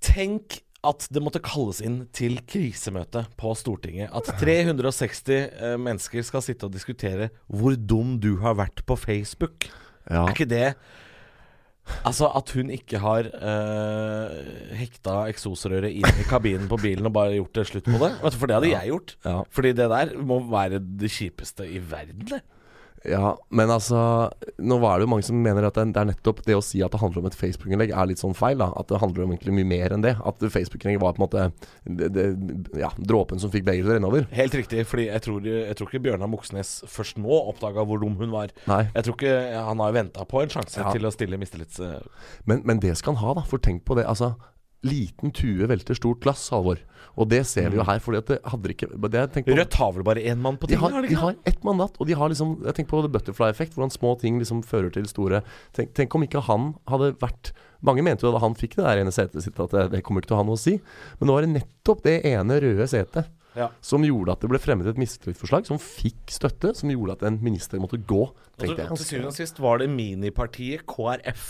[0.00, 4.08] Tenk at det måtte kalles inn til krisemøte på Stortinget.
[4.16, 5.28] At 360
[5.60, 9.68] uh, mennesker skal sitte og diskutere hvor dum du har vært på Facebook.
[10.08, 10.24] Ja.
[10.24, 10.72] Er ikke det
[12.06, 14.36] Altså at hun ikke har uh,
[14.78, 18.12] hekta eksosrøret inn i kabinen på bilen og bare gjort det slutt på det.
[18.22, 19.14] For det hadde jeg gjort.
[19.26, 19.36] Ja.
[19.50, 22.28] Fordi det der må være det kjipeste i verden.
[22.30, 22.40] det.
[23.08, 24.28] Ja, men altså
[24.60, 26.92] Nå var det jo mange som mener at det er nettopp det å si at
[26.92, 28.58] det handler om et Facebook-innlegg, er litt sånn feil.
[28.60, 30.12] da At det handler om egentlig mye mer enn det.
[30.20, 31.46] At Facebook-innlegget var på en måte
[31.86, 32.26] det, det,
[32.82, 34.28] ja, dråpen som fikk begeret til å renne over.
[34.36, 38.18] Helt riktig, fordi jeg tror, jeg tror ikke Bjørnar Moxnes først nå oppdaga hvor dum
[38.20, 38.52] hun var.
[38.68, 38.82] Nei.
[38.92, 40.92] Jeg tror ikke Han har venta på en sjanse Ja.
[40.92, 41.80] til å stille mistillits...
[42.44, 43.46] Men, men det skal han ha, da.
[43.48, 44.04] For tenk på det.
[44.08, 44.34] Altså,
[44.86, 46.78] liten tue velter stort glass, Halvor.
[47.20, 47.98] Og det ser vi jo her.
[48.00, 50.68] Fordi at det hadde ikke det, jeg på- Rødt har vel bare én mann på
[50.70, 50.80] tinget?
[50.80, 53.74] De har de har ett mandat, og de har liksom Jeg tenker på the butterfly-effekt,
[53.74, 55.42] hvordan små ting liksom fører til store
[55.74, 58.98] tenk, tenk om ikke han hadde vært Mange mente jo da han fikk det der
[59.00, 60.78] ene setet sitt, at det, det kommer ikke til å ha noe å si.
[61.18, 63.70] Men nå var det nettopp det ene røde setet Ja.
[63.82, 67.38] som gjorde at det ble fremmet et mistillitsforslag som fikk støtte, som gjorde at en
[67.42, 68.20] minister måtte gå.
[68.30, 68.98] Og Tenkte til, jeg.
[69.00, 71.46] til syvende og sist var det minipartiet KrF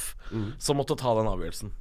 [0.62, 1.72] som måtte ta den avgjørelsen.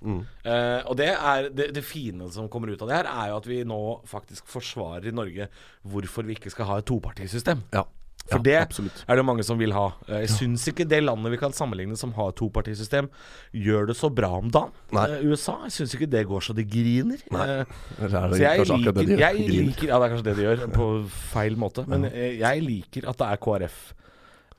[0.44, 3.38] Eh, og det er det, det fine som kommer ut av det her, er jo
[3.40, 3.80] at vi nå
[4.10, 5.48] faktisk forsvarer i Norge
[5.88, 7.64] hvorfor vi ikke skal ha et topartisystem.
[7.76, 7.86] Ja.
[8.30, 9.04] For ja, det absolutt.
[9.10, 9.88] er det mange som vil ha.
[10.08, 13.08] Jeg Jeg syns ikke det landet vi kan sammenligne som har topartisystem,
[13.58, 14.70] gjør det så bra om dagen.
[14.94, 15.06] Nei.
[15.16, 17.24] Eh, USA jeg syns ikke det går så det griner.
[17.34, 17.48] Nei.
[17.50, 17.66] Eh,
[17.98, 20.90] det så jeg liker, de jeg liker Ja, det er kanskje det de gjør, på
[21.32, 21.88] feil måte.
[21.90, 23.80] Men eh, jeg liker at det er KrF,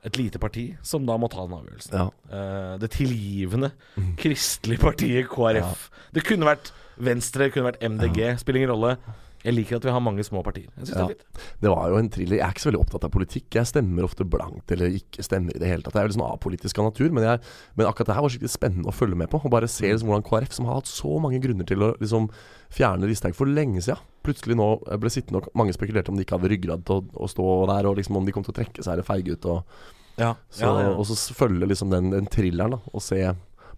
[0.03, 1.95] et lite parti, som da må ta den avgjørelsen.
[1.95, 2.09] Ja.
[2.27, 3.71] Eh, det tilgivende,
[4.19, 5.87] kristelige partiet KrF.
[6.11, 8.97] Det kunne vært Venstre, det kunne vært MDG, spiller ingen rolle.
[9.41, 10.67] Jeg liker at vi har mange små partier.
[10.77, 11.07] Jeg synes Ja.
[11.07, 11.45] det er fint.
[11.61, 12.37] Det var jo en thriller.
[12.37, 13.47] Jeg er ikke så veldig opptatt av politikk.
[13.57, 15.93] Jeg stemmer ofte blankt eller ikke stemmer i det hele tatt.
[15.97, 17.41] Jeg er veldig sånn apolitisk av natur, men, jeg,
[17.75, 19.41] men akkurat det her var skikkelig spennende å følge med på.
[19.43, 22.29] Og bare se liksom hvordan KrF, som har hatt så mange grunner til å liksom
[22.71, 24.67] fjerne Listhaug for lenge siden, plutselig nå
[25.01, 27.89] ble sittende og mange spekulerte om de ikke hadde ryggrad til å, å stå der,
[27.89, 29.45] og liksom om de kom til å trekke seg eller feige ut.
[29.49, 29.63] Og
[30.53, 33.23] så, og så følge liksom den, den thrilleren, da, og se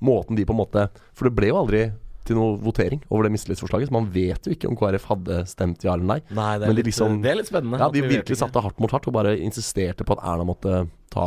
[0.04, 0.82] måten de på en måte
[1.16, 1.84] For det ble jo aldri
[2.24, 5.84] til noe votering over det mistillitsforslaget, så man vet jo ikke om KrF hadde stemt
[5.84, 6.20] ja eller nei.
[6.32, 7.80] Nei, det er, Men de litt, liksom- det er litt spennende.
[7.80, 10.88] Ja, de vi virkelig satte hardt mot hardt og bare insisterte på at Erna måtte
[11.12, 11.26] ta,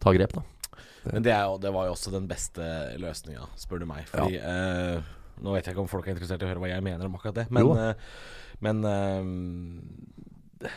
[0.00, 0.42] ta grep, da.
[1.12, 2.64] Men det, er jo, det var jo også den beste
[2.98, 4.08] løsninga, spør du meg.
[4.10, 5.00] Fordi eh,
[5.44, 7.14] Nå vet jeg ikke om folk er interessert i å høre hva jeg mener om
[7.14, 7.94] akkurat det, men, eh,
[8.64, 10.70] men eh,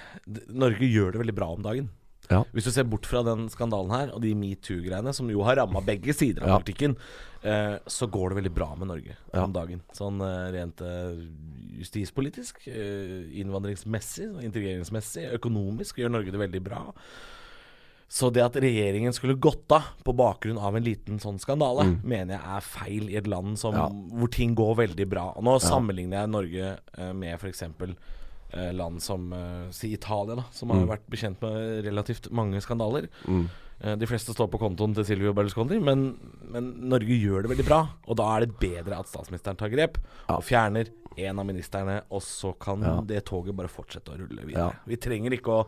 [0.51, 1.87] Norge gjør det veldig bra om dagen.
[2.29, 2.43] Ja.
[2.53, 5.81] Hvis du ser bort fra den skandalen her og de metoo-greiene, som jo har ramma
[5.81, 6.57] begge sider av Ja.
[6.59, 6.95] politikken,
[7.43, 9.43] eh, så går det veldig bra med Norge Ja.
[9.43, 9.81] om dagen.
[9.93, 11.25] Sånn eh, rent eh,
[11.79, 16.81] justispolitisk, eh, innvandringsmessig, integreringsmessig, økonomisk gjør Norge det veldig bra.
[18.09, 22.39] Så det at regjeringen skulle gått av på bakgrunn av en liten sånn skandale, mener
[22.39, 23.77] jeg er feil i et land som, Mm.
[23.77, 24.17] Ja.
[24.17, 25.27] hvor ting går veldig bra.
[25.37, 27.61] Og nå sammenligner jeg Norge eh, med f.eks.
[28.51, 33.07] Eh, land som eh, si Italia, da, som har vært bekjent med relativt mange skandaler.
[33.27, 33.47] Mm.
[33.81, 36.17] Eh, de fleste står på kontoen til Silvio Berlusconi, men,
[36.51, 37.81] men Norge gjør det veldig bra.
[38.07, 40.35] Og da er det bedre at statsministeren tar grep Ja.
[40.37, 40.89] og fjerner
[41.19, 42.97] en av ministerne, og så kan Ja.
[43.01, 44.69] det toget bare fortsette å rulle videre.
[44.69, 44.83] Ja.
[44.87, 45.65] Vi trenger ikke å,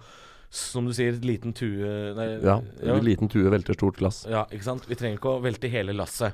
[0.52, 4.26] som du sier, liten tue nei, Ja, ja, liten tue velter stort glass.
[4.30, 4.86] ja, ikke sant?
[4.88, 6.34] Vi trenger ikke å velte hele lasset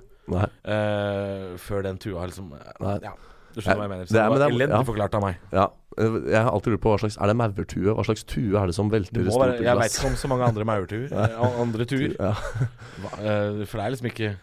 [0.65, 2.49] eh, før den tua liksom
[2.81, 2.99] Nei.
[3.03, 3.13] Ja,
[3.57, 4.05] du skjønner hva jeg mener.
[4.07, 4.87] Så Det er- det men var det elendig ja.
[4.87, 5.37] forklart av meg.
[5.51, 5.65] Ja.
[5.97, 7.93] eh, Jeg har alltid lurt på hva slags Er det maurtue?
[7.97, 10.45] Hva slags tue er det som velter det stort jeg veit ikke om så mange
[10.45, 11.09] andre maurtuer.
[11.17, 12.13] eh, andre tuer.
[12.19, 12.33] Ja.
[13.17, 14.35] Eh, for det er liksom ikke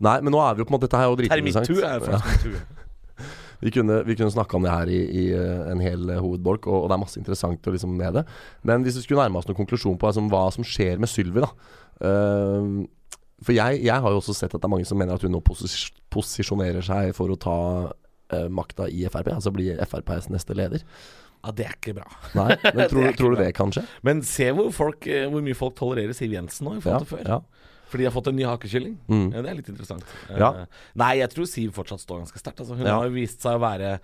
[0.00, 1.66] Nei, men nå er vi jo på en måte Dette her er jo dritinteressant.
[1.66, 2.60] Termittue er faktisk en tue.
[3.64, 5.22] Vi kunne, vi kunne snakka om det her i, i
[5.72, 8.26] en hel hovedbolk, og, og det er masse interessant liksom med det.
[8.68, 11.40] Men hvis vi skulle nærme oss noen konklusjon på altså, hva som skjer med Sylvi,
[11.40, 11.48] da.
[12.04, 12.84] Uh,
[13.40, 15.32] for jeg, jeg har jo også sett at det er mange som mener at hun
[15.32, 17.56] nå posis posisjonerer seg for å ta
[18.32, 19.28] uh, makta i Frp.
[19.34, 20.82] Altså bli FrPs neste leder.
[21.44, 22.06] Ja, det er ikke bra.
[22.34, 23.44] Nei, men tror, tror du bra.
[23.44, 23.84] det kan skje?
[24.02, 27.16] Men se hvor, folk, eh, hvor mye folk tolererer Siv Jensen nå i forhold til
[27.18, 27.28] før.
[27.36, 27.40] ja.
[27.86, 28.96] Fordi de har fått en ny hakekylling.
[29.06, 29.26] Mm.
[29.30, 30.02] Ja, det er litt interessant.
[30.32, 30.38] Ja.
[30.42, 30.64] Ja.
[30.98, 32.58] Nei, jeg tror Siv fortsatt står ganske sterkt.
[32.64, 32.74] Altså.
[32.74, 32.96] Hun Ja.
[32.98, 34.00] har vist seg å være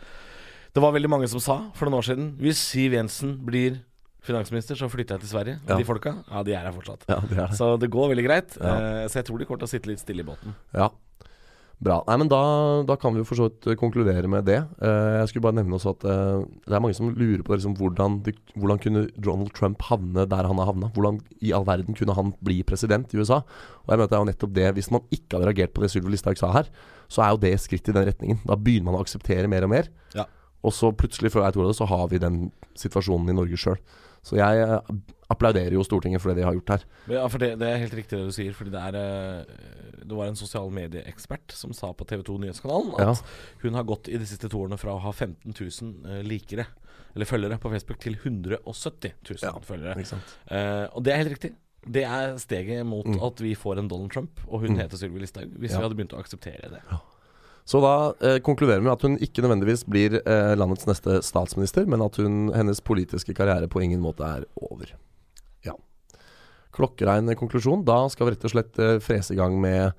[0.72, 3.80] Det var veldig mange som sa for noen år siden Hvis Siv Jensen blir
[4.22, 5.56] finansminister, så flytter jeg til Sverige.
[5.66, 5.76] Ja.
[5.76, 7.02] de folka, ja, de er her fortsatt.
[7.10, 7.56] ja, det er det.
[7.58, 8.54] Så det går veldig greit.
[8.60, 8.76] Ja.
[9.02, 10.54] Eh, så jeg tror de kommer til å sitte litt stille i båten.
[10.78, 10.86] Ja.
[11.82, 11.96] Bra.
[12.06, 12.40] Nei, men da,
[12.86, 14.60] da kan vi jo for så vidt konkludere med det.
[14.78, 17.74] Uh, jeg skulle bare nevne også at uh, det er mange som lurer på liksom,
[17.78, 20.92] hvordan, de, hvordan kunne Donald Trump havne der han har havna.
[20.94, 23.40] Hvordan i all verden kunne han bli president i USA?
[23.82, 25.82] Og jeg mener at det er jo nettopp det Hvis man ikke hadde reagert på
[25.82, 26.70] det Sylvi Listhaug sa her,
[27.10, 28.38] så er jo det skritt i den retningen.
[28.46, 29.90] Da begynner man å akseptere mer og mer.
[30.14, 30.28] Ja.
[30.62, 32.44] Og så plutselig, før jeg tror det, så har vi den
[32.78, 33.82] situasjonen i Norge sjøl.
[34.22, 34.94] Så jeg eh,
[35.32, 36.84] applauderer jo Stortinget for det de har gjort her.
[37.16, 38.52] Ja, for det, det er helt riktig det du sier.
[38.56, 39.56] Fordi det er eh,
[40.02, 43.14] Det var en sosial medieekspert som sa på TV 2 Nyhetskanalen at Ja.
[43.64, 46.66] hun har gått i de siste to årene fra å ha 15 000 eh, likere,
[47.14, 49.96] eller følgere, på Facebook til 170 000 Ja, følgere.
[50.50, 51.52] Eh, og det er helt riktig.
[51.82, 55.50] Det er steget mot at vi får en Donald Trump, og hun heter Sylvi Listhaug.
[55.58, 55.74] Hvis Mm.
[55.74, 55.78] Ja.
[55.78, 56.82] vi hadde begynt å akseptere det.
[57.64, 61.86] Så da eh, konkluderer vi med at hun ikke nødvendigvis blir eh, landets neste statsminister,
[61.86, 64.90] men at hun, hennes politiske karriere på ingen måte er over.
[66.72, 66.76] Ja.
[66.78, 67.84] Klokkerein konklusjon.
[67.84, 69.92] Da skal vi rett og slett eh, frese i gang med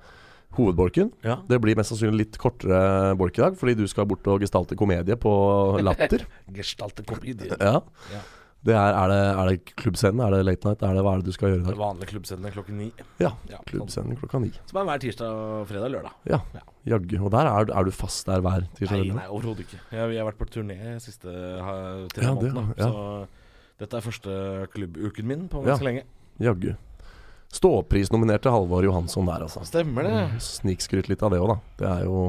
[0.54, 1.10] hovedbolken.
[1.26, 1.40] Ja.
[1.48, 4.76] Det blir mest sannsynlig litt kortere bolk i dag, fordi du skal bort og gestalte
[4.78, 5.34] komedie på
[5.82, 6.26] Latter.
[6.58, 7.54] Gestalte komedie.
[7.58, 7.80] ja.
[8.14, 8.24] Ja.
[8.64, 10.22] Det er, er, det, er det klubbscenen?
[10.24, 10.80] Er det late night?
[10.88, 11.74] Er det, hva er det du skal gjøre i dag?
[11.76, 12.86] Vanlig klubbscene klokken ni.
[13.20, 13.66] Ja, Ja, sånn.
[13.68, 14.48] klubbscenen klokka ni.
[14.70, 16.14] Som er hver tirsdag, fredag, lørdag.
[16.32, 16.62] Ja, Ja.
[16.94, 17.18] jaggu.
[17.26, 19.04] Og der er, er du fast der hver tirsdag?
[19.04, 19.82] Nei, nei overhodet ikke.
[19.92, 21.28] Jeg, jeg, har vært på turné siste
[22.16, 22.72] tre månedene.
[22.80, 23.28] Så
[23.84, 24.38] dette er første
[24.72, 26.06] klubbuken min på ganske lenge.
[26.42, 26.74] Jaggu.
[27.54, 29.62] Ståprisnominerte Halvor Johansson der, altså.
[29.68, 30.22] Stemmer det.
[30.42, 31.58] Snikskryt litt av det òg, da.
[31.78, 32.24] Det er jo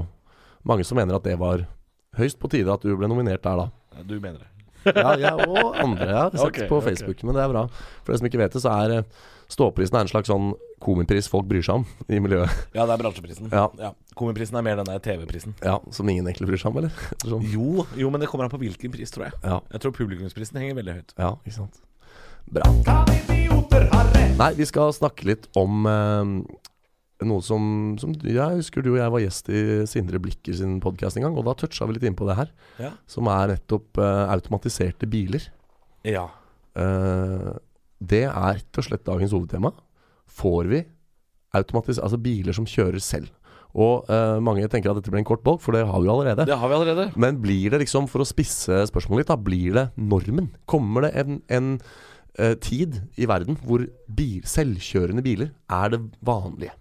[0.66, 1.66] mange som mener at det var
[2.20, 4.04] høyst på tide at du ble nominert der, da.
[4.06, 4.52] Du mener det.
[4.94, 7.64] Ja, jeg og andre jeg har sett okay, på Facebook, Facebook, men det er bra.
[8.06, 11.28] For de som ikke vet det, så er eh, Ståprisen er en slags sånn komipris
[11.30, 12.50] folk bryr seg om i miljøet.
[12.74, 13.50] Ja, det er bransjeprisen.
[13.54, 13.92] Ja.
[14.18, 15.54] Komiprisen er mer den der TV-prisen.
[15.66, 17.06] Ja, Som ingen egentlig bryr seg om, eller?
[17.22, 17.46] Sånn.
[17.54, 19.38] Jo, jo, men det kommer an på hvilken pris, tror jeg.
[19.46, 21.18] Ja, Jeg tror publikumsprisen henger veldig høyt.
[21.18, 21.82] ja, ikke sant.
[22.50, 23.35] Bra.
[24.36, 26.32] Nei, vi skal snakke litt om eh,
[27.24, 31.16] noe som, som Jeg husker du og jeg var gjest i Sindre Blikker sin podkast
[31.16, 32.50] en gang, og da toucha vi litt inn på det her.
[32.84, 32.90] Ja.
[33.08, 35.46] Som er nettopp eh, automatiserte biler.
[36.04, 36.26] Ja.
[36.76, 37.54] Eh,
[38.04, 39.72] det er rett og slett dagens hovedtema.
[40.28, 40.84] Får vi
[41.56, 43.32] automatis altså biler som kjører selv?
[43.76, 46.46] Og uh, mange tenker at dette blir en kort bolk, for det har vi allerede.
[46.48, 47.10] Det har vi allerede.
[47.20, 50.48] Men blir det liksom, for å spisse spørsmålet litt, da, blir det normen?
[50.72, 51.74] Kommer det en, en
[52.40, 56.76] eh, tid i verden hvor bil, selvkjørende biler er det vanlige?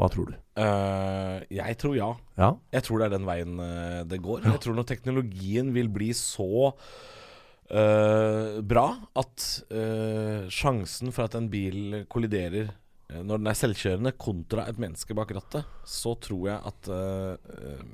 [0.00, 0.36] Hva tror du?
[0.56, 2.10] Eh, jeg tror ja.
[2.40, 2.54] Ja?
[2.72, 4.46] Jeg tror det er den veien eh, det går.
[4.48, 6.70] Jeg tror når teknologien vil bli så
[7.68, 8.86] eh, bra
[9.20, 14.80] at eh, sjansen for at en bil kolliderer eh, når den er selvkjørende kontra et
[14.80, 17.84] menneske bak rattet, så tror jeg at eh, eh,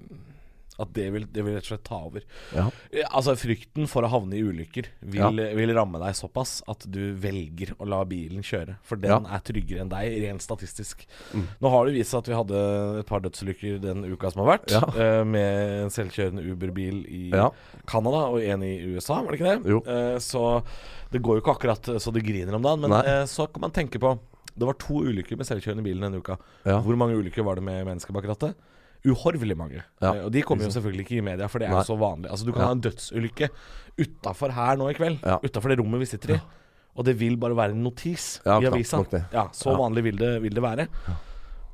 [0.78, 2.22] at det vil, det vil rett og slett ta over.
[2.54, 2.66] Ja.
[2.92, 5.30] Eh, Altså Frykten for å havne i ulykker vil, Ja.
[5.56, 8.76] vil ramme deg såpass at du velger å la bilen kjøre.
[8.82, 9.36] For den Ja.
[9.36, 11.06] er tryggere enn deg, rent statistisk.
[11.32, 11.46] Mm.
[11.62, 14.58] Nå har det vist seg at vi hadde et par dødsulykker den uka som har
[14.58, 17.50] vært, eh, med en selvkjørende Uber-bil i Ja.
[17.86, 19.86] Canada og en i USA, var det ikke det?
[19.88, 20.62] Eh, så
[21.12, 22.80] det går jo ikke akkurat så det griner om dagen.
[22.80, 24.18] Men eh, så kan man tenke på
[24.58, 26.38] Det var to ulykker med selvkjørende bil denne uka.
[26.64, 28.54] Hvor mange ulykker var det med mennesker bak rattet?
[29.06, 29.82] Uhorvelig mange.
[30.02, 32.30] Ja, og de kommer jo selvfølgelig ikke i media, for det er jo så vanlig.
[32.30, 32.66] Altså Du kan Ja.
[32.66, 33.48] ha en dødsulykke
[34.02, 35.20] utafor her nå i kveld.
[35.24, 35.38] Ja.
[35.42, 36.40] Utafor det rommet vi sitter i.
[36.96, 39.04] Og det vil bare være en notis Ja, i avisa.
[39.32, 40.88] Ja, Så vanlig vil det, vil det være.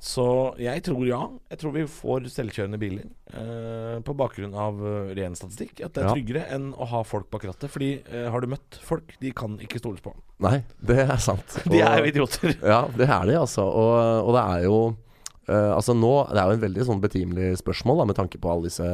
[0.02, 0.24] Så
[0.58, 1.20] jeg tror ja.
[1.52, 3.04] Jeg tror vi får selvkjørende biler
[3.38, 5.78] eh, på bakgrunn av eh, ren statistikk.
[5.86, 6.14] At det er Ja.
[6.16, 7.70] tryggere enn å ha folk bak rattet.
[7.70, 10.12] Fordi eh, har du møtt folk, de kan ikke stoles på.
[10.42, 11.46] Nei, det er sant.
[11.70, 12.56] De er jo idioter.
[12.66, 13.62] Ja, det er de, altså.
[13.62, 14.80] Og, og det er jo
[15.48, 18.50] eh, Altså nå Det er jo en veldig sånn betimelig spørsmål da, med tanke på
[18.52, 18.88] alle disse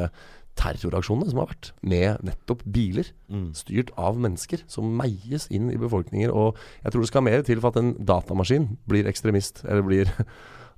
[0.59, 3.13] terroraksjonene som har vært, med nettopp biler.
[3.31, 3.51] Mm.
[3.57, 6.33] Styrt av mennesker som meies inn i befolkninger.
[6.35, 10.13] Og jeg tror det skal mer til for at en datamaskin blir ekstremist, eller blir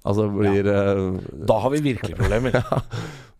[0.00, 1.00] Altså blir eh,
[1.44, 2.54] Da har vi virkelig problemer.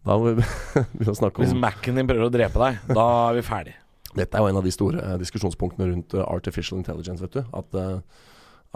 [0.05, 0.43] Da må vi
[0.97, 3.75] begynne å snakke Hvis om Mac-en din prøver å drepe deg, da er vi ferdig.
[4.17, 7.43] Dette er jo en av de store eh, diskusjonspunktene rundt artificial intelligence, vet du.
[7.57, 7.77] At,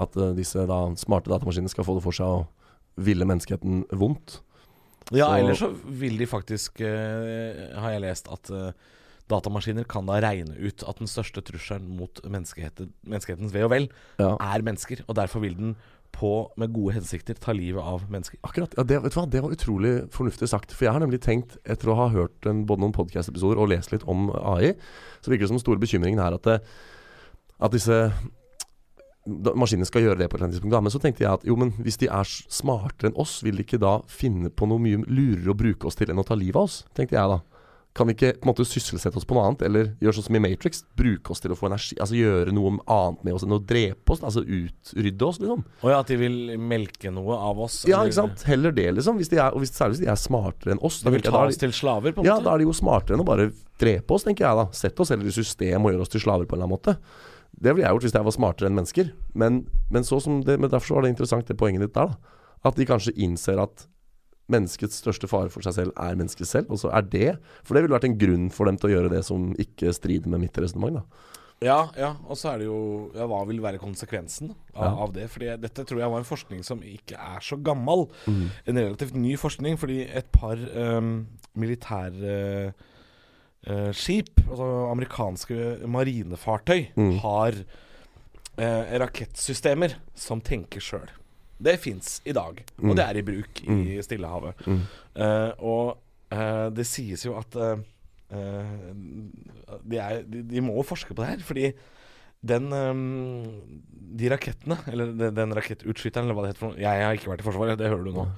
[0.05, 2.43] at disse da, smarte datamaskinene skal få det for seg å
[2.97, 4.41] ville menneskeheten vondt.
[5.13, 5.69] Ja, Så- eller så
[6.01, 8.71] vil de faktisk, uh, har jeg lest, at uh,
[9.29, 13.89] datamaskiner kan da regne ut at den største trusselen mot menneskeheten, menneskehetens ve og vel
[14.19, 14.37] Ja.
[14.41, 15.03] er mennesker.
[15.09, 15.77] Og derfor vil den
[16.15, 18.39] på, med gode hensikter, ta livet av mennesker.
[18.45, 18.73] Akkurat.
[18.79, 19.27] Ja, det, vet du hva?
[19.29, 20.71] det var utrolig fornuftig sagt.
[20.73, 23.91] For jeg har nemlig tenkt, etter å ha hørt en, både noen podcast-episoder og lest
[23.91, 24.75] litt om AI,
[25.21, 26.61] så virker det som den store bekymringen er at, det,
[27.61, 28.13] at disse
[29.27, 30.75] maskinene skal gjøre det på et eller annet tidspunkt.
[30.77, 30.83] Da.
[30.85, 33.65] Men så tenkte jeg at jo, men hvis de er smartere enn oss, vil de
[33.65, 36.61] ikke da finne på noe mye lurere å bruke oss til enn å ta livet
[36.61, 36.83] av oss?
[36.97, 37.41] Tenkte jeg da.
[37.95, 40.35] Kan vi ikke på en måte sysselsette oss på noe annet, eller gjøre sånn som
[40.35, 40.81] i Matrix?
[40.99, 44.11] Bruke oss til å få energi, altså gjøre noe annet med oss enn å drepe
[44.17, 44.25] oss?
[44.27, 45.63] Altså utrydde oss, liksom.
[45.63, 47.85] Og ja, at de vil melke noe av oss.
[47.87, 48.43] Ja, eller- ikke sant?
[48.51, 49.17] Heller det, liksom.
[49.23, 51.03] Hvis de er, og hvis, særlig hvis de er smartere enn oss.
[51.07, 52.45] De vil ta jeg, oss til slaver, på en ja, måte.
[52.45, 54.67] da er de jo smartere enn å bare drepe oss, tenker jeg da.
[54.73, 56.99] Sette oss heller i system og gjøre oss til slaver på en eller annen måte.
[57.61, 59.11] Det ville jeg gjort hvis jeg var smartere enn mennesker.
[59.39, 59.65] Men,
[59.95, 62.41] men, så som det, men derfor så var det interessant det poenget ditt der, da.
[62.65, 63.87] At de kanskje innser at
[64.53, 66.73] menneskets største fare for seg selv er mennesket selv.
[66.73, 67.31] Og så er det
[67.65, 70.33] For det ville vært en grunn for dem til å gjøre det som ikke strider
[70.33, 71.05] med mitt resonnement.
[71.65, 72.79] Ja, ja, og så er det jo
[73.15, 74.91] ja, Hva vil være konsekvensen av, Ja.
[75.05, 75.29] av det?
[75.33, 78.09] Fordi dette tror jeg var en forskning som ikke er så gammel.
[78.27, 78.51] Mm.
[78.67, 81.27] En relativt ny forskning, fordi et par um,
[83.67, 87.19] militærskip, altså amerikanske marinefartøy, Mm.
[87.19, 87.53] har
[88.59, 91.09] eh, rakettsystemer som tenker sjøl.
[91.61, 92.95] Det fins i dag, og Mm.
[92.97, 94.55] det er i bruk i Stillehavet.
[94.67, 94.81] Mm.
[95.17, 95.99] Eh, og
[96.31, 97.79] eh, det sies jo at eh,
[98.31, 98.95] eh,
[99.89, 101.73] de, er, de, de må forske på det her, fordi
[102.45, 103.51] den eh,
[104.15, 107.41] De rakettene, eller den, rakettutskyteren, eller hva det heter for noe Jeg har ikke vært
[107.41, 108.29] i Forsvaret, det hører du nå.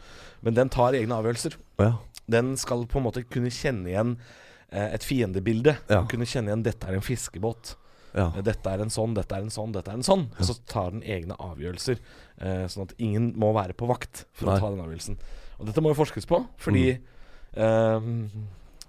[0.43, 1.57] Men den tar egne avgjørelser.
[1.79, 1.99] Ja.
[2.31, 4.25] Den skal på en måte kunne kjenne igjen eh,
[4.72, 5.76] et fiendebilde.
[5.88, 6.05] Ja.
[6.11, 7.74] Kunne kjenne igjen 'dette er en fiskebåt'.
[8.16, 8.33] ja.
[8.37, 10.26] Eh, Dette er en sånn, dette er en sånn, dette er en sånn.
[10.38, 11.98] Og så tar den egne avgjørelser.
[12.40, 14.57] Eh, sånn at ingen må være på vakt for Nei.
[14.57, 15.16] å ta den avgjørelsen.
[15.61, 16.98] Og dette må jo forskes på, fordi
[17.57, 18.00] eh,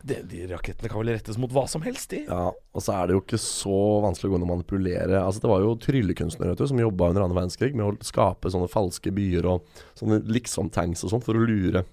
[0.08, 2.24] de, de rakettene kan vel rettes mot hva som helst, de.
[2.30, 5.20] Ja, og så er det jo ikke så vanskelig å gå inn og manipulere.
[5.24, 8.70] Altså Det var jo tryllekunstnere du, som jobba under annen verdenskrig med å skape sånne
[8.72, 9.66] falske byer og
[10.00, 11.84] sånne liksom-tanks og sånn for å lure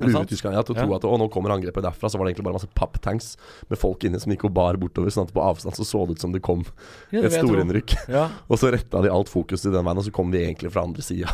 [0.00, 2.08] Lure tyskerne ja, til å tro at å, nå kommer angrepet derfra.
[2.10, 3.34] Så var det egentlig bare masse papptanks
[3.68, 5.12] med folk inne som gikk og bar bortover.
[5.12, 6.64] Sånn at på avstand så så det ut som det kom
[7.10, 7.96] Ja, det et storinnrykk.
[8.12, 8.28] Ja.
[8.50, 10.86] Og så retta de alt fokus til den veien, og så kom de egentlig fra
[10.86, 11.30] andre sida.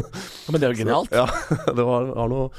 [0.52, 1.12] Men det er jo genialt.
[1.14, 1.26] Ja,
[1.78, 2.52] det var, var noe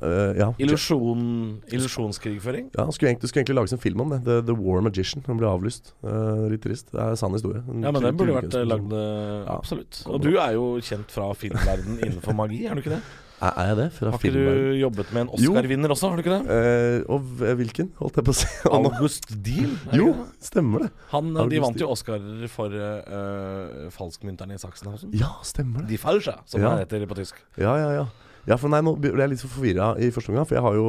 [0.00, 0.48] Uh, Ja.
[0.58, 2.70] Illusjon, illusjonskrigføring.
[2.74, 4.22] Ja, det skulle egentlig, skulle egentlig lages en film om det.
[4.24, 5.22] The, The War Magician.
[5.26, 5.92] Den ble avlyst.
[6.02, 6.88] Uh, litt trist.
[6.90, 7.62] Det er en sann historie.
[7.68, 9.52] En Ja, men den burde vært lagd eh.
[9.52, 10.02] Absolutt.
[10.08, 13.02] Og du er jo kjent fra filmverden innenfor magi, er du ikke det?
[13.42, 13.86] Er, jeg det?
[13.96, 14.66] Fra Har ikke filmverden?
[14.70, 16.56] du jobbet med en Oscar-vinner også, har du ikke det?
[16.56, 18.50] Eh, og hvilken, holdt jeg på å si?
[18.78, 19.72] August Deal?
[19.98, 20.90] Jo, stemmer det.
[21.10, 25.10] Han, eh, de vant jo Oscar for uh, falskmynterne i Sachsenhausen.
[25.18, 25.90] Ja, stemmer det.
[25.90, 26.76] De Falsche, som Ja.
[26.78, 27.42] det heter på tysk.
[27.58, 28.06] Ja, ja, ja.
[28.46, 30.86] Ja, for nei, Nå ble jeg litt forvirra i første omgang, for jeg har jo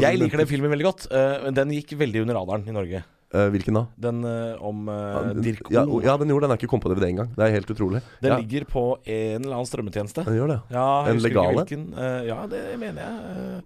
[0.00, 1.08] Jeg liker den filmen veldig godt.
[1.12, 3.04] Uh, den gikk veldig under radaren i Norge.
[3.30, 3.84] Eh, hvilken da?
[3.94, 5.70] Den eh, om uh, Dirko.
[5.70, 6.54] ja, ja, den gjorde den.
[6.56, 7.28] er ikke kommet på DVD engang.
[7.36, 8.00] Det er helt utrolig.
[8.18, 10.24] Den ja, ligger på en eller annen strømmetjeneste.
[10.26, 10.58] den gjør det.
[10.74, 11.62] Ja, En legale?
[11.62, 13.62] Eh, ja, det mener jeg.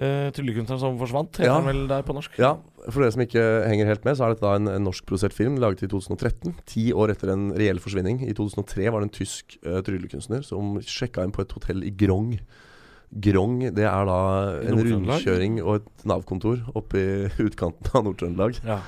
[0.00, 1.54] Uh, Tryllekunstneren som forsvant, heter Ja.
[1.60, 2.38] han vel der på norsk?
[2.40, 2.56] Ja,
[2.88, 5.58] For dere som ikke henger helt med, så er dette da en, en norskprodusert film
[5.60, 6.54] laget i 2013.
[6.66, 8.22] Ti år etter en reell forsvinning.
[8.26, 11.92] I 2003 var det en tysk uh, tryllekunstner som sjekka inn på et hotell i
[11.92, 12.32] Grong.
[13.10, 14.18] Grong det er da
[14.70, 18.60] en rundkjøring og et Nav-kontor oppe i utkanten av Nord-Trøndelag.
[18.66, 18.80] Ja.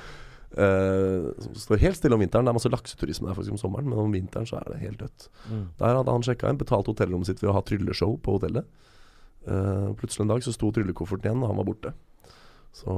[0.53, 2.45] Uh, som står helt stille om vinteren.
[2.45, 5.01] Det er masse lakseturisme der faktisk om sommeren, men om vinteren så er det helt
[5.01, 5.27] dødt.
[5.49, 5.65] Mm.
[5.81, 8.69] Der hadde han sjekka inn, betalt hotellrommet sitt ved å ha trylleshow på hotellet.
[9.43, 11.95] Uh, plutselig en dag så sto tryllekofferten igjen, og han var borte.
[12.73, 12.97] Så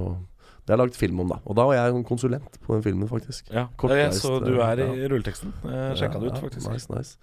[0.65, 1.38] det er lagd film om, da.
[1.45, 3.51] Og da var jeg en konsulent på den filmen, faktisk.
[3.54, 5.10] Ja, Kortreist, så du er i ja.
[5.12, 5.54] rulleteksten.
[5.62, 6.71] Jeg sjekka det ut, faktisk.
[6.71, 7.19] Nice, nice.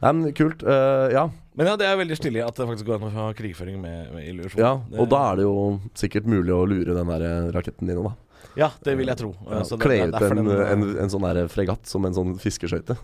[0.00, 0.64] Nei, men kult.
[0.64, 1.26] Uh, ja.
[1.54, 4.10] Men ja, det er veldig stilig at det faktisk går an å ha krigføring med,
[4.14, 4.62] med illusjon.
[4.62, 4.72] ja.
[4.98, 5.54] Og da er det jo
[6.02, 8.16] sikkert mulig å lure den der eh, raketten din òg, da.
[8.58, 9.30] Ja, det vil jeg tro.
[9.46, 12.96] Ja, det- Kle ut en, den, eh, en, en sånn fregatt som en sånn fiskeskøyte.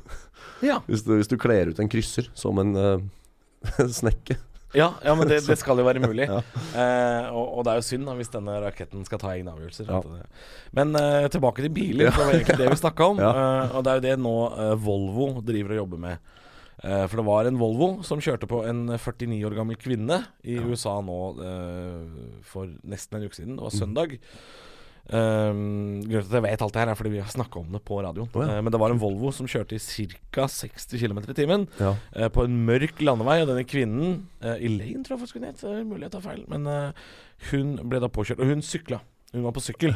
[0.67, 0.81] ja.
[0.89, 2.99] Hvis, du- hvis du kler ut en krysser som en uh,
[4.01, 4.39] snekke.
[4.75, 6.27] Ja, ja, men det, det skal jo være mulig.
[6.33, 6.41] Ja.
[6.77, 9.91] Eh, og, og det er jo synd da hvis denne raketten skal ta egne avgjørelser.
[9.93, 10.01] Ja.
[10.77, 13.23] Men eh, tilbake til biler, for det var egentlig det vi snakka om.
[13.37, 16.33] Eh, og det er jo det nå eh, Volvo driver og jobber med.
[16.83, 20.59] Eh, for det var en Volvo som kjørte på en 49 år gammel kvinne i
[20.61, 23.57] USA nå eh, for nesten en uke siden.
[23.57, 24.17] Det var søndag.
[25.07, 27.69] Um, grunnen til at jeg vet alt det her, er fordi vi har snakka om
[27.77, 28.27] det på radioen.
[28.35, 28.57] Oh, ja.
[28.59, 30.47] uh, men det var en Volvo som kjørte i ca.
[30.51, 31.93] 60 km i timen Ja.
[32.17, 33.37] uh, på en mørk landevei.
[33.45, 36.67] Og denne kvinnen, uh, Elaine tror jeg hun het, eh, mulig jeg tar feil, men
[37.53, 38.41] hun ble da påkjørt.
[38.43, 38.99] Og hun sykla.
[39.33, 39.95] Hun var på sykkel.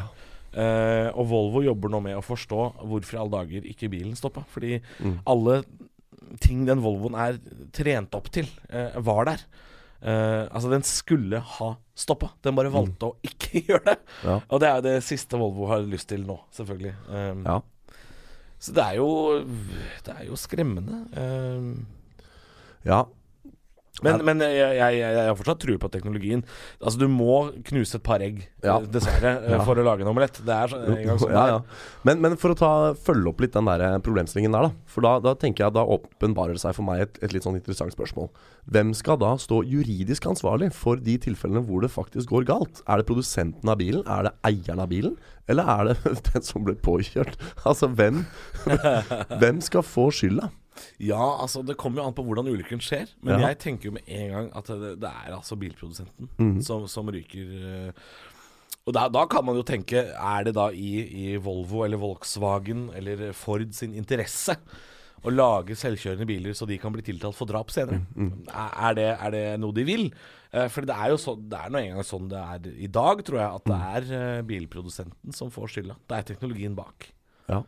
[1.14, 4.42] Og Volvo jobber nå med å forstå hvorfor i alle dager ikke bilen stoppa.
[4.50, 5.18] Fordi Mm.
[5.26, 5.62] alle
[6.40, 7.38] ting den Volvoen er
[7.72, 8.46] trent opp til,
[8.98, 9.44] var der.
[10.50, 12.32] Altså, den skulle ha stoppa.
[12.44, 13.98] Den bare valgte å ikke gjøre det.
[14.26, 14.38] Ja.
[14.48, 16.94] Og det er det siste Volvo har lyst til nå, selvfølgelig.
[17.08, 17.60] Um, ja.
[18.60, 19.08] Så det er jo
[20.04, 21.04] Det er jo skremmende.
[21.16, 21.86] Um,
[22.84, 23.04] ja.
[24.02, 26.42] Men, men jeg, jeg, jeg, jeg har fortsatt tro på teknologien.
[26.80, 28.78] Altså Du må knuse et par egg, Ja.
[28.78, 29.60] eh, dessverre, eh, Ja.
[29.64, 30.40] for å lage en omelett.
[30.44, 31.60] Det er en gang sånn ja, ja.
[32.04, 34.72] Men, men for å ta, følge opp litt den der problemstillingen der, da.
[34.86, 37.56] For da, da tenker jeg da åpenbarer det seg for meg et, et litt sånn
[37.60, 38.30] interessant spørsmål.
[38.70, 42.82] Hvem skal da stå juridisk ansvarlig for de tilfellene hvor det faktisk går galt?
[42.88, 44.04] Er det produsenten av bilen?
[44.06, 45.16] Er det eieren av bilen?
[45.50, 47.36] Eller er det den som ble påkjørt?
[47.66, 48.24] Altså, hvem,
[49.40, 50.50] hvem skal få skylda?
[50.98, 53.08] Ja, altså det kommer jo an på hvordan ulykken skjer.
[53.22, 53.48] Men Ja.
[53.48, 56.60] jeg tenker jo med en gang at det, det er altså bilprodusenten Mhm.
[56.62, 57.88] som, som ryker.
[57.88, 57.92] eh.
[58.86, 62.88] Og da, da kan man jo tenke Er det da i, i Volvo eller Volkswagen
[62.96, 64.56] eller Ford sin interesse
[65.22, 68.00] å lage selvkjørende biler så de kan bli tiltalt for drap senere?
[68.48, 70.06] Er, er, det, er det noe de vil?
[70.50, 73.20] Eh, for det er jo så, det er nå engang sånn det er i dag,
[73.28, 73.80] tror jeg, at det
[74.14, 75.98] er eh, bilprodusenten som får skylda.
[76.08, 77.10] Det er teknologien bak.
[77.52, 77.60] Ja.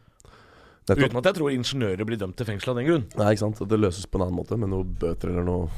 [0.82, 1.04] Nettopp.
[1.12, 3.04] Uten at jeg tror ingeniører blir dømt til fengsel av den grunn.
[3.14, 3.60] Nei, ikke sant.
[3.70, 5.68] Det løses på en annen måte, med noe bøter eller noe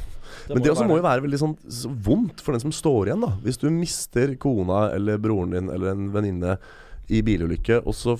[0.46, 3.10] Det Men det også må jo være veldig sånn så vondt for den som står
[3.10, 3.34] igjen, da.
[3.44, 6.56] Hvis du mister kona eller broren din eller en venninne
[7.12, 8.14] i bilulykke, og så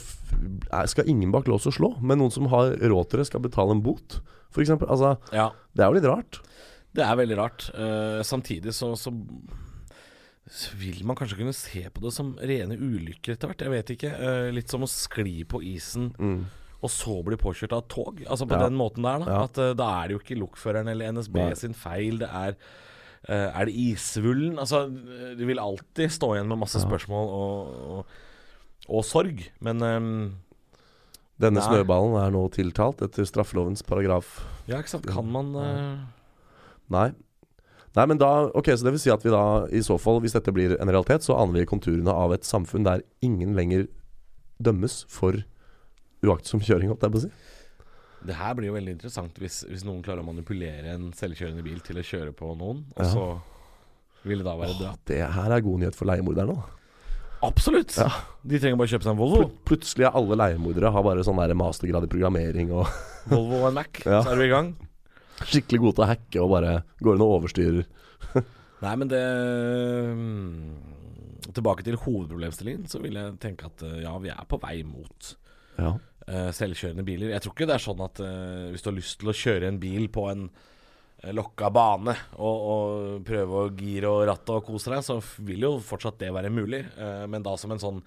[0.92, 3.72] skal ingen bak lås og slå, men noen som har råd til det, skal betale
[3.72, 4.18] en bot,
[4.52, 4.74] f.eks.
[4.84, 6.42] Altså, Ja, det er jo litt rart.
[6.94, 7.70] det er veldig rart.
[7.72, 9.12] Uh, samtidig så, så
[10.44, 13.64] så vil man kanskje kunne se på det som rene ulykker etter hvert.
[13.64, 14.10] Jeg vet ikke.
[14.20, 16.10] Uh, litt som å skli på isen
[16.84, 18.22] og så bli påkjørt av et tog.
[18.28, 18.56] Altså på.
[18.56, 18.68] Ja.
[18.68, 19.30] den måten der, da.
[19.30, 19.42] Ja.
[19.48, 21.50] At eh, da er det jo ikke lokføreren eller NSB Nei.
[21.58, 22.20] sin feil.
[22.20, 24.58] Det er uh, Er det isvullen?
[24.60, 28.16] Altså, eh, du vil alltid stå igjen med masse spørsmål og, og,
[28.88, 29.46] og sorg.
[29.64, 30.10] Men um,
[31.40, 31.68] Denne Nei.
[31.68, 35.08] snøballen er nå tiltalt etter straffelovens paragraf ja, ikke sant.
[35.10, 36.04] Kan man uh...
[36.92, 37.08] Nei.
[37.94, 40.36] Nei, men da Ok, så det vil si at vi da i så fall, hvis
[40.36, 43.88] dette blir en realitet, så aner vi konturene av et samfunn der ingen lenger
[44.62, 45.42] dømmes for
[46.30, 47.32] uaktsom kjøring, holdt jeg på å si.
[48.24, 51.82] Det her blir jo veldig interessant hvis, hvis noen klarer å manipulere en selvkjørende bil
[51.84, 53.10] til å kjøre på noen, og Ja.
[53.10, 53.24] så
[54.24, 55.02] vil det da være død.
[55.10, 56.56] Det her er god nyhet for leiemorderne.
[57.44, 57.92] Absolutt!
[58.00, 58.08] Ja.
[58.40, 59.42] De trenger bare kjøpe seg en Volvo.
[59.50, 62.88] Pl plutselig er alle leiemordere har bare sånn mastergrad i programmering og
[63.28, 64.22] Volvo og en Mac, Ja.
[64.24, 64.70] så er du i gang.
[65.44, 66.72] skikkelig gode til å hacke og bare
[67.02, 67.84] går inn og overstyrer.
[68.84, 69.20] Nei, men det
[70.16, 74.78] mm, Tilbake til hovedproblemstillingen, så vil jeg tenke at eh, ja, vi er på vei
[74.88, 75.34] mot
[75.76, 75.92] Ja.
[76.28, 77.32] Eh, selvkjørende biler.
[77.34, 79.70] Jeg tror ikke det er sånn at eh, hvis du har lyst til å kjøre
[79.70, 84.68] en bil på en eh, lokka bane og, og prøve å gire og ratte og
[84.68, 86.84] kose deg, så vil jo fortsatt det være mulig.
[87.30, 88.00] Men da som en sånn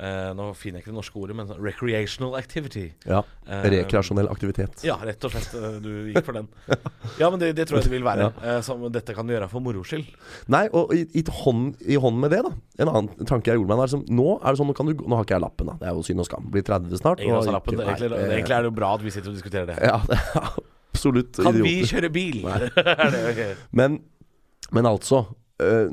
[0.00, 2.86] eh, Nå finner jeg ikke det norske ordet, men sånn recreational activity.
[3.06, 3.22] ja.
[3.46, 4.80] Eh, Rekreasjonell aktivitet.
[4.86, 5.52] Ja, rett og slett.
[5.54, 6.48] eh, Du gikk for den.
[7.20, 8.30] Ja, men det, det tror jeg det vil være.
[8.42, 8.60] Ja.
[8.64, 10.08] Som dette kan du gjøre for moro skyld.
[10.50, 12.50] Nei, og i, i, hånd, i hånd med det, da.
[12.82, 15.14] En annen tanke jeg gjorde meg, liksom, nå er det sånn, nå, kan du, nå
[15.20, 15.76] har ikke jeg lappen, da.
[15.82, 16.48] Det er jo synd og skam.
[16.50, 17.20] Blir 30 snart.
[17.22, 17.76] Ingen og lappen.
[17.76, 19.78] ikke- nei, egentlig, nei, egentlig er det jo bra at vi sitter og diskuterer det.
[19.90, 20.50] Ja, det er
[20.94, 22.42] absolutt Kan vi kjøre bil?
[22.48, 24.00] det Men,
[24.72, 25.24] men altså,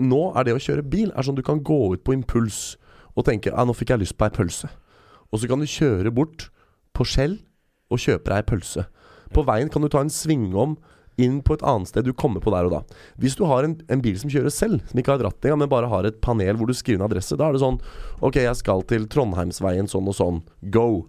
[0.02, 2.78] nå er det å kjøre bil er sånn du kan gå ut på impuls
[3.16, 4.70] og tenker at nå fikk jeg lyst på ei pølse.
[5.32, 6.50] Og så kan du kjøre bort
[6.96, 7.40] på Skjell
[7.92, 8.88] og kjøpe deg ei pølse.
[9.32, 10.78] På veien kan du ta en svingom
[11.22, 12.82] inn på et annet sted du kommer på der og da.
[13.22, 15.64] Hvis du har en, en bil som kjører selv, som ikke har et ratt engang,
[15.64, 17.80] men bare har et panel hvor du skriver en adresse, da er det sånn
[18.24, 20.40] Ok, jeg skal til Trondheimsveien sånn og sånn.
[20.74, 21.06] Go.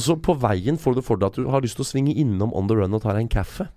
[0.00, 2.52] Så på veien får du for deg at du har lyst til å svinge innom
[2.56, 3.68] on the run og ta deg en kaffe.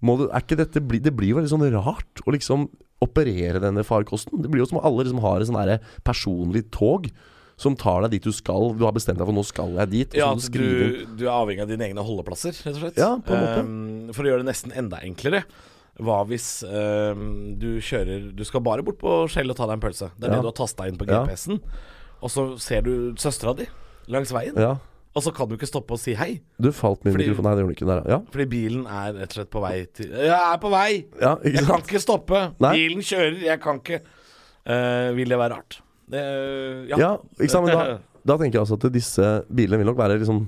[0.00, 2.70] Må du, er ikke dette bli, Det blir jo veldig sånn rart å liksom
[3.00, 4.42] operere denne farkosten.
[4.42, 7.08] Det blir jo som om alle liksom har et sånn personlig tog
[7.60, 8.72] som tar deg dit du skal.
[8.76, 10.14] Du har bestemt deg for 'nå skal jeg dit'.
[10.16, 12.96] Ja, så du du, du er avhengig av dine egne holdeplasser, rett og slett.
[12.96, 13.60] Ja, på en måte.
[13.60, 15.44] Ehm, for å gjøre det nesten enda enklere.
[16.00, 19.80] Hva hvis um, du kjører Du skal bare bort på Skjell og ta deg en
[19.84, 20.10] pølse.
[20.16, 20.36] Det er Ja.
[20.36, 21.26] det du har tasta inn på Ja.
[21.26, 21.60] GPS-en.
[22.22, 23.66] Og så ser du søstera di
[24.08, 24.78] langs veien, Ja.
[25.14, 26.40] Og så kan du ikke stoppe og si hei.
[26.60, 27.44] Du falt min Fordi- mikrofon.
[27.48, 27.88] Nei, det gjorde du ikke.
[27.90, 28.18] Der, ja.
[28.30, 31.04] Fordi bilen er rett og slett på vei til Jeg er på vei!
[31.20, 32.42] ja, Jeg kan ikke stoppe!
[32.60, 32.72] Nei.
[32.76, 34.00] Bilen kjører, jeg kan ikke.
[34.70, 35.80] Uh, vil det være rart?
[36.10, 36.22] Det,
[36.90, 36.96] ja.
[36.98, 37.66] Ja, ikke sant.
[37.66, 37.98] Men da,
[38.28, 40.44] da tenker jeg altså at disse bilene vil nok være liksom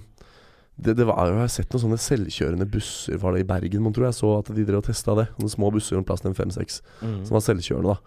[0.83, 3.83] det, det var jo, Jeg har sett noen sånne selvkjørende busser Var det i Bergen,
[3.85, 5.27] man tror jeg så at de drev og testa det.
[5.39, 7.25] Noen små busser om plass til fem-seks Mm.
[7.27, 7.93] som var selvkjørende.
[7.97, 7.99] da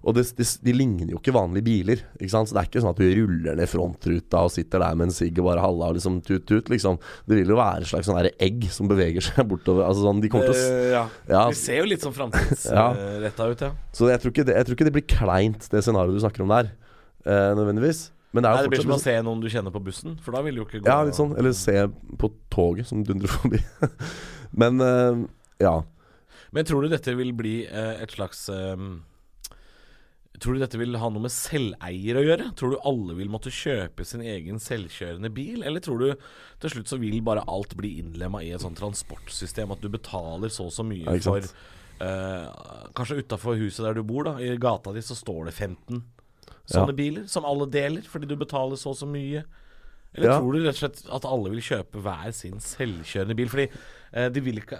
[0.00, 2.02] Og det, det, de ligner jo ikke vanlige biler.
[2.16, 2.48] Ikke sant?
[2.48, 5.14] Så det er ikke sånn at du ruller ned frontruta og sitter der med en
[5.14, 6.70] sigg og bare halla og liksom tut-tut.
[6.72, 6.96] Liksom.
[7.28, 9.84] Det vil jo være et slags sånn egg som beveger seg bortover.
[9.88, 11.02] Altså sånn, de kommer til å Eh, ja.
[11.28, 11.42] Ja.
[11.50, 13.70] Det ser jo litt sånn framtidsretta ut, ja.
[13.96, 16.52] Så jeg tror, det, jeg tror ikke det blir kleint, det scenarioet du snakker om
[16.52, 16.72] der.
[17.26, 18.06] Eh, nødvendigvis.
[18.32, 20.42] Men det Nei, det blir som å se noen du kjenner på bussen, for da
[20.46, 21.32] vil det jo ikke gå Ja, litt sånn.
[21.38, 21.74] Eller se
[22.20, 23.58] på toget som dundrer forbi.
[24.60, 25.24] Men eh,
[25.66, 25.80] ja.
[26.54, 28.76] Men tror du dette vil bli eh, et slags eh,
[30.40, 32.46] Tror du dette vil ha noe med selveier å gjøre?
[32.56, 35.60] Tror du alle vil måtte kjøpe sin egen selvkjørende bil?
[35.68, 36.06] Eller tror du
[36.62, 39.74] til slutt så vil bare alt bli innlemma i et sånt transportsystem?
[39.74, 42.46] At du betaler så og så mye Ja, for eh,
[42.96, 46.00] Kanskje utafor huset der du bor, da, i gata di, så står det 15
[46.70, 46.96] sånne Ja.
[46.96, 49.44] biler som alle deler fordi du betaler så og så mye.
[50.14, 50.38] Eller Ja.
[50.40, 53.48] tror du rett og slett at alle vil kjøpe hver sin selvkjørende bil?
[53.52, 53.68] Fordi
[54.16, 54.78] uh, de vil ikke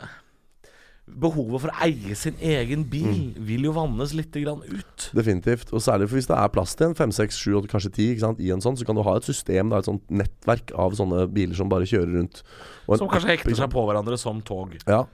[1.21, 3.35] Behovet for å eie sin egen bil Mm.
[3.47, 5.11] vil jo vannes litt grann ut.
[5.15, 5.73] Definitivt.
[5.73, 8.51] Og særlig for hvis det er plass til en fem, seks, sju, kanskje ti i
[8.53, 11.55] en sånn, så kan du ha et system, da, et sånt nettverk av sånne biler
[11.55, 12.43] som bare kjører rundt.
[12.87, 14.77] Som kanskje hekter seg på hverandre som tog.
[14.87, 15.05] Ja.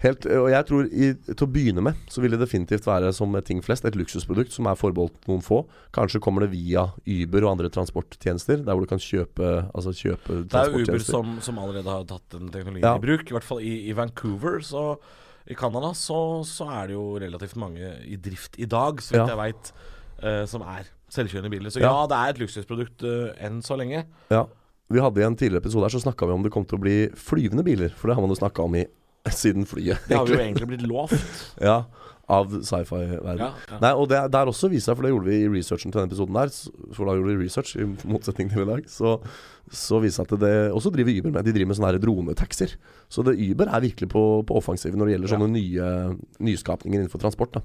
[0.00, 3.32] Helt, og jeg tror i, Til å begynne med så vil det definitivt være som
[3.42, 5.64] ting flest et luksusprodukt som er forbeholdt noen få.
[5.92, 10.44] Kanskje kommer det via Uber og andre transporttjenester, der hvor du kan kjøpe Altså kjøpe
[10.48, 12.94] Det er Uber som, som allerede har tatt den teknologien Ja.
[12.94, 13.26] i bruk.
[13.28, 14.98] I hvert fall i, i Vancouver, så
[15.48, 19.32] i Canada, så, så er det jo relativt mange i drift i dag, så vidt
[19.32, 19.70] jeg veit,
[20.50, 21.72] som er selvkjørende biler.
[21.72, 24.04] Så ja, det er et luksusprodukt uh, enn så lenge.
[24.32, 24.44] Ja.
[24.88, 26.82] Vi hadde I en tidligere episode her så snakka vi om det kom til å
[26.84, 27.92] bli flyvende biler.
[27.96, 28.86] For det har man jo snakka om i
[29.40, 30.04] siden flyet.
[30.08, 31.34] Det har vi jo egentlig blitt lovt.
[31.60, 31.82] Ja,
[32.28, 33.40] av sci-fi-verden.
[33.40, 33.78] Ja, ja.
[33.80, 36.10] Nei, og det, der også viser seg, for det gjorde vi i researchen til denne
[36.10, 36.50] episoden der,
[36.96, 39.14] for da gjorde vi research, i motsetning til i dag, så,
[39.72, 41.48] så viser det at det også driver Uber med.
[41.48, 42.74] De driver med sånne her dronetaxier.
[43.08, 45.38] Så det Uber er virkelig på, på offensiven når det gjelder Ja.
[45.38, 45.88] sånne nye
[46.50, 47.56] nyskapninger innenfor transport.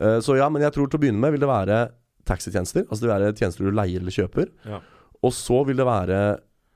[0.00, 1.80] Eh, så ja, men jeg tror til å begynne med vil det være
[2.26, 2.86] taxitjenester.
[2.88, 4.48] Altså det vil være tjenester du leier eller kjøper.
[4.66, 4.80] Ja.
[5.24, 6.20] Og så vil det være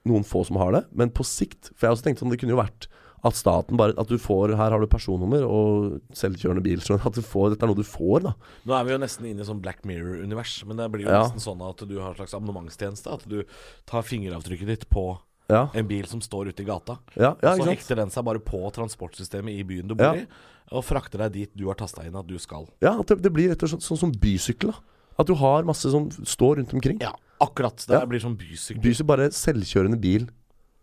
[0.09, 2.39] noen få som har det, men på sikt For jeg har også tenkt sånn, det
[2.41, 2.87] kunne jo vært
[3.23, 6.81] at staten bare At du får Her har du personnummer og selvkjørende bil.
[6.81, 8.33] Sånn at du får, dette er noe du får, da.
[8.67, 11.23] Nå er vi jo nesten inne i sånn Black Mirror-univers, men det blir jo Ja.
[11.29, 13.13] nesten sånn at du har en slags abonnementstjeneste.
[13.13, 13.45] At du
[13.87, 15.19] tar fingeravtrykket ditt på
[15.51, 16.99] Ja, en bil som står ute i gata.
[17.17, 20.27] ja, ja og så hekter den seg bare på transportsystemet i byen du bor i,
[20.71, 22.69] og frakter deg dit du har tasta inn at du skal.
[22.81, 24.71] Ja, det, det blir rett og slett sånn som bysykkel.
[24.71, 24.79] da
[25.19, 27.01] At du har masse som står rundt omkring.
[27.03, 27.77] Ja, akkurat.
[27.87, 28.81] Det blir sånn bysykkel.
[28.81, 30.29] Bysykkel, bare selvkjørende bil.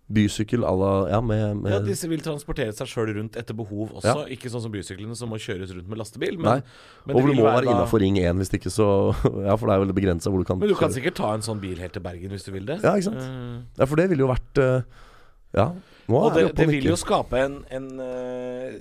[0.08, 3.90] Bysykkel à la Ja, med, med Ja, Disse vil transportere seg sjøl rundt etter behov
[3.98, 4.08] også.
[4.08, 4.28] Ja.
[4.32, 6.38] Ikke sånn som bysyklene som må kjøres rundt med lastebil.
[6.40, 6.62] Men,
[7.04, 8.88] men, Og du må være være innafor Ring 1 hvis ikke så
[9.48, 10.96] Ja, for det er veldig begrensa hvor du kan Men du kan kjøre.
[11.02, 12.80] sikkert ta en sånn bil helt til Bergen hvis du vil det.
[12.86, 13.20] Ja, ikke sant.
[13.28, 13.60] Mm.
[13.82, 15.04] Ja, for det ville jo vært eh,
[15.58, 15.68] Ja,
[16.08, 18.78] nå og er det, det vil jo skape en, en uh,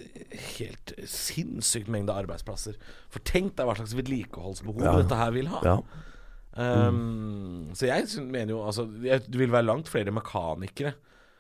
[0.55, 2.77] helt sinnssykt mengde arbeidsplasser.
[3.11, 4.93] For tenk deg hva slags vedlikeholdsbehov Ja.
[5.01, 5.63] dette her vil ha.
[5.67, 5.77] Ja.
[6.57, 10.95] Um, Så jeg mener jo altså, jeg, Det vil være langt flere mekanikere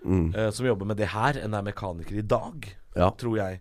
[0.04, 3.10] Mm, uh, som jobber med det her, enn det er mekanikere i dag, ja.
[3.18, 3.60] tror jeg.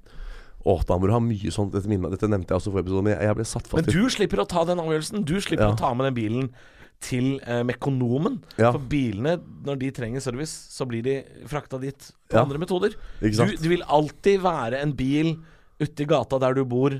[0.65, 1.73] Å, da må du ha mye sånt.
[1.75, 3.77] Dette, minner, dette nevnte jeg også for forrige episode, men jeg, jeg ble satt fast
[3.85, 5.25] Men du slipper å ta den avgjørelsen.
[5.29, 5.73] Du slipper Ja.
[5.75, 6.47] å ta med den bilen
[7.05, 8.39] til eh, Mekonomen.
[8.57, 8.71] Ja.
[8.73, 11.19] For bilene, når de trenger service, så blir de
[11.49, 12.41] frakta dit på Ja.
[12.41, 12.95] andre metoder.
[13.21, 15.35] Du, det vil alltid være en bil
[15.79, 16.97] ute i gata der du bor,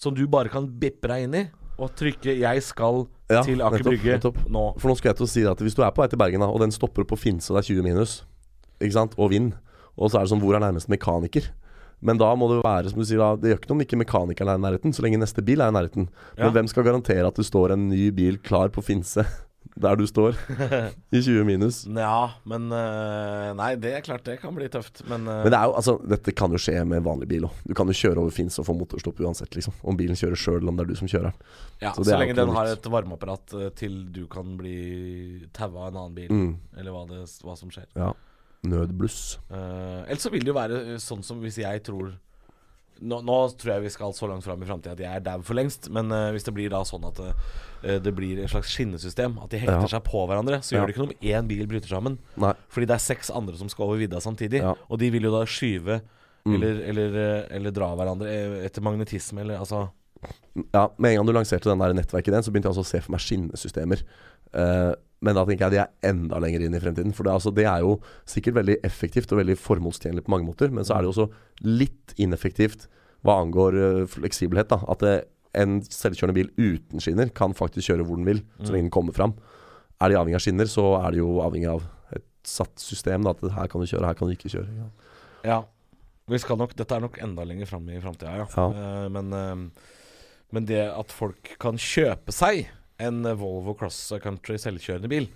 [0.00, 1.44] som du bare kan bippe deg inn i.
[1.78, 4.18] Og trykke 'jeg skal Ja, til Aker Brygge
[4.48, 4.78] nå'.
[4.78, 6.40] For nå skal jeg til å si at hvis du er på vei til Bergen,
[6.40, 8.24] da og den stopper på Finse, det er 20 minus,
[8.88, 9.52] ikke sant, og vind,
[9.96, 11.50] og så er det sånn Hvor er nærmeste mekaniker?
[12.04, 14.00] Men da må det være som du sier da Det gjør ikke noe om ikke
[14.02, 16.08] mekanikeren er i nærheten, så lenge neste bil er i nærheten.
[16.36, 16.44] Ja.
[16.48, 19.24] Men hvem skal garantere at det står en ny bil klar på Finse
[19.80, 20.36] der du står,
[21.16, 21.78] i 20 minus?
[21.88, 25.00] Ja, men eh, Nei, det er klart det kan bli tøft.
[25.08, 27.56] Men, eh, Men det er jo, altså, dette kan jo skje med vanlig bil òg.
[27.66, 29.74] Du kan jo kjøre over Finse og få motorstopp uansett, liksom.
[29.82, 31.40] Om bilen kjører sjøl, eller om det er du som kjører den.
[31.80, 34.76] ja, så så, lenge den har et varmeapparat eh, til du kan bli
[35.56, 36.54] taua av en annen bil, Mm.
[36.78, 37.88] eller hva, det, hva som skjer.
[37.98, 38.12] Ja.
[38.64, 39.38] Nødbluss.
[39.50, 42.14] Uh, ellers så vil det jo være eh, sånn som hvis jeg tror
[43.04, 45.40] nå, nå tror jeg vi skal så langt fram i framtida at jeg er dau
[45.42, 45.90] for lengst.
[45.92, 47.32] Men uh, hvis det blir da sånn at uh,
[48.00, 49.90] det blir et slags skinnesystem, at de hekter Ja.
[49.96, 50.80] seg på hverandre, så Ja.
[50.80, 52.18] gjør det ikke noe om én bil bryter sammen.
[52.40, 52.54] Nei.
[52.72, 54.62] Fordi det er seks andre som skal over vidda samtidig.
[54.62, 54.74] Ja.
[54.88, 56.00] Og de vil jo da skyve
[56.44, 56.54] Mm.
[56.58, 57.14] eller, eller,
[57.56, 58.28] eller dra hverandre
[58.66, 59.86] etter magnetisme, eller altså
[60.74, 62.90] Ja, Med en gang du lanserte den der nettverket den, så begynte jeg også å
[62.90, 64.02] se for meg skinnesystemer.
[64.52, 64.92] Eh,
[65.24, 67.14] men da tenker jeg de er enda lenger inn i fremtiden.
[67.16, 67.96] For det, altså, det er jo
[68.28, 70.72] sikkert veldig effektivt og veldig formålstjenlig på mange måter.
[70.74, 72.88] Men så er det jo også litt ineffektivt
[73.24, 74.68] hva angår uh, fleksibelhet.
[74.74, 75.14] da At det,
[75.54, 79.14] en selvkjørende bil uten skinner kan faktisk kjøre hvor den vil, så lenge den kommer
[79.16, 79.36] fram.
[80.02, 81.84] Er de avhengig av skinner, så er de jo avhengig av
[82.16, 83.24] et satt system.
[83.24, 84.66] Da, at her kan du kjøre, her kan du ikke kjøre.
[84.82, 84.88] Ja.
[85.46, 85.60] Ja.
[86.28, 88.46] Vi skal nok, dette er nok enda lenger fram i framtida, ja.
[88.48, 88.66] Ja.
[88.72, 90.00] Uh, men, uh,
[90.56, 92.66] men det at folk kan kjøpe seg
[92.98, 95.28] en Volvo Cross Country selvkjørende bil,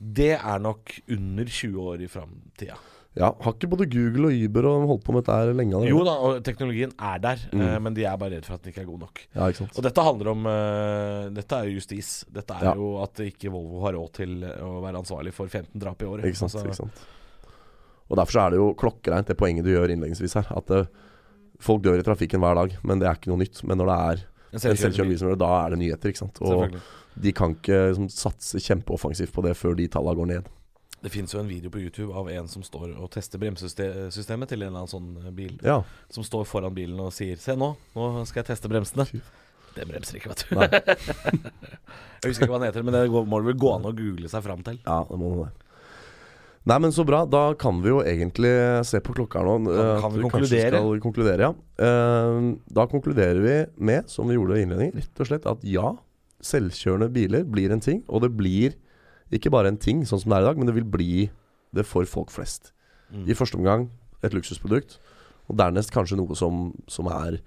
[0.00, 2.76] det er nok under 20 år i framtida.
[3.16, 5.74] ja, Har ikke både Google og Uber og holdt på med dette lenge?
[5.76, 5.90] Eller?
[5.90, 7.60] Jo da, og teknologien er der, Mm.
[7.60, 9.20] eh, men de er bare redd for at den ikke er god nok.
[9.34, 9.76] Ja, ikke sant.
[9.76, 12.24] Og dette handler om eh, Dette er jo justis.
[12.32, 12.74] Dette er Ja.
[12.74, 16.24] jo at ikke Volvo har råd til å være ansvarlig for 15 drap i året.
[16.24, 17.00] Ikke sant, Altså, ikke sant.
[18.10, 20.46] Og Derfor så er det jo klokkereint det poenget du gjør innledningsvis her.
[20.56, 20.86] At eh,
[21.60, 23.62] folk dør i trafikken hver dag, men det er ikke noe nytt.
[23.64, 26.10] Men når det er En en selvkjørende bil da er det nyheter.
[26.10, 26.40] ikke sant?
[26.42, 26.74] Og
[27.20, 30.50] de kan ikke liksom, satse kjempeoffensivt på det før de tallene går ned.
[31.00, 34.60] Det fins jo en video på YouTube av en som står og tester bremsesystemet til
[34.60, 35.54] en eller annen sånn eh, bil.
[35.64, 35.78] Ja.
[36.12, 39.08] Som står foran bilen og sier 'se nå, nå skal jeg teste bremsene'.
[39.74, 40.56] Det bremser ikke, vet du.
[42.20, 44.28] Jeg husker ikke hva den heter, men det må det vel gå an å google
[44.28, 44.80] seg fram til.
[44.84, 45.69] ja, det må det.
[46.68, 47.22] Nei, men så bra.
[47.24, 48.50] Da kan vi jo egentlig
[48.88, 49.54] se på klokka nå.
[49.64, 50.82] Da kan vi, vi kanskje konkludere?
[50.82, 51.52] Skal konkludere, ja.
[51.86, 53.54] Eh, da konkluderer vi
[53.90, 55.94] med, som vi gjorde i innledningen, rett og slett at ja,
[56.44, 58.02] selvkjørende biler blir en ting.
[58.12, 58.76] Og det blir
[59.32, 61.14] ikke bare en ting sånn som det er i dag, men det vil bli
[61.76, 62.74] det for folk flest.
[63.14, 63.24] Mm.
[63.30, 63.88] I første omgang
[64.26, 64.98] et luksusprodukt,
[65.48, 67.38] og dernest kanskje noe som, som er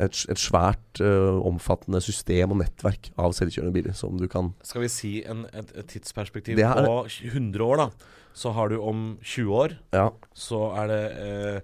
[0.00, 4.86] et, et svært uh, omfattende system og nettverk av selvkjørende biler som du kan Skal
[4.86, 8.16] vi si en, et, et tidsperspektiv er- på 100 år, da.
[8.34, 11.60] Så har du om 20 år, Ja, så er det eh,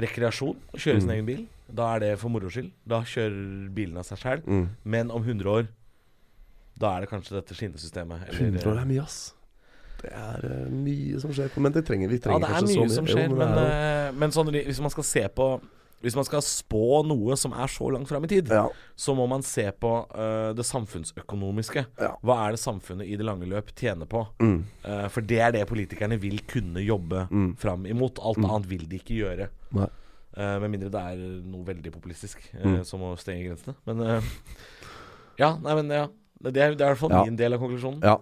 [0.00, 0.56] rekreasjon.
[0.74, 1.14] Å kjøre sin Mm.
[1.16, 1.46] egen bil.
[1.72, 2.70] Da er det for moro skyld.
[2.86, 4.42] Da kjører bilen av seg sjæl.
[4.46, 4.68] mm.
[4.84, 5.68] Men om 100 år,
[6.78, 8.28] da er det kanskje dette skinnesystemet.
[8.28, 9.34] eller- 100 år er mye, ass.
[10.00, 11.50] Det er uh, mye som skjer.
[11.58, 13.38] Men det trenger vi Ja, trenger det er kanskje så mye som Jo, skjer, men,
[13.38, 15.60] det er jo- eh, men sånn, hvis man skal se på
[16.00, 18.68] Hvis man skal spå noe som er så langt fram i tid, Ja.
[18.94, 21.86] så må man se på uh, det samfunnsøkonomiske.
[21.98, 22.12] Ja.
[22.22, 24.22] Hva er det samfunnet i det lange løp tjener på?
[24.38, 24.60] Mm.
[24.86, 27.26] Uh, for det er det politikerne vil kunne jobbe
[27.58, 28.18] fram imot.
[28.22, 29.48] Alt annet vil de ikke gjøre.
[30.38, 31.16] Eh, med mindre det er
[31.50, 32.84] noe veldig populistisk, Mm.
[32.86, 33.74] som å stenge grensene.
[33.86, 34.22] Men
[35.38, 36.06] Ja, nei, men ja.
[36.40, 38.00] Det er, det er i hvert fall min del av konklusjonen.
[38.06, 38.16] Ja.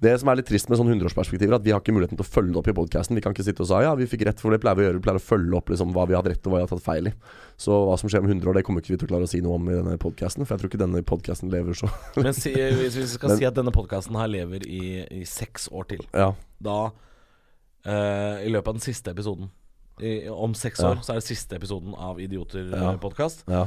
[0.00, 2.26] Det som er litt trist med sånn 100-årsperspektiver, er at vi har ikke muligheten til
[2.26, 3.16] å følge det opp i podkasten.
[3.16, 4.86] Vi kan ikke sitte og si ja, vi fikk rett, for det pleier vi å
[4.90, 4.98] gjøre.
[5.00, 6.72] Vi pleier å følge opp liksom, hva vi har hatt rett og hva vi har
[6.74, 7.12] tatt feil i.
[7.56, 9.30] Så hva som skjer om 100 år, det kommer ikke vi til å klare å
[9.32, 10.44] si noe om i denne podkasten.
[10.44, 11.88] For jeg tror ikke denne podkasten lever så
[12.20, 14.82] Men si, hvis vi skal Men- si at denne podkasten her lever i,
[15.20, 16.32] i seks år til, Ja.
[16.60, 16.76] da
[17.86, 19.48] uh, I løpet av den siste episoden
[20.02, 20.90] i, Om seks Ja.
[20.92, 23.46] år så er det siste episoden av Idioter-podkast.
[23.48, 23.64] ja.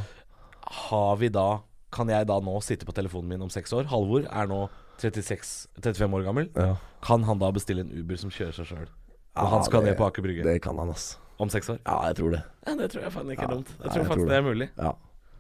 [0.90, 1.62] Har vi da
[1.92, 3.88] Kan jeg da nå sitte på telefonen min om seks år?
[3.90, 4.68] Halvor er nå
[5.00, 6.50] 36, 35 år gammel.
[6.56, 6.76] ja.
[7.02, 8.88] Kan han da bestille en Uber som kjører seg sjøl?
[9.36, 11.18] Ja, Og han skal det- ned på Aker Brygge Det kan han, ass.
[11.40, 11.80] om seks år?
[11.86, 12.44] Ja, jeg tror det.
[12.68, 13.56] Ja, Det tror jeg faen ikke er Ja.
[13.56, 13.68] dumt.
[13.70, 14.70] Jeg Nei, tror jeg faktisk tror det er mulig.
[14.78, 14.92] Ja,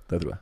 [0.10, 0.39] det tror jeg.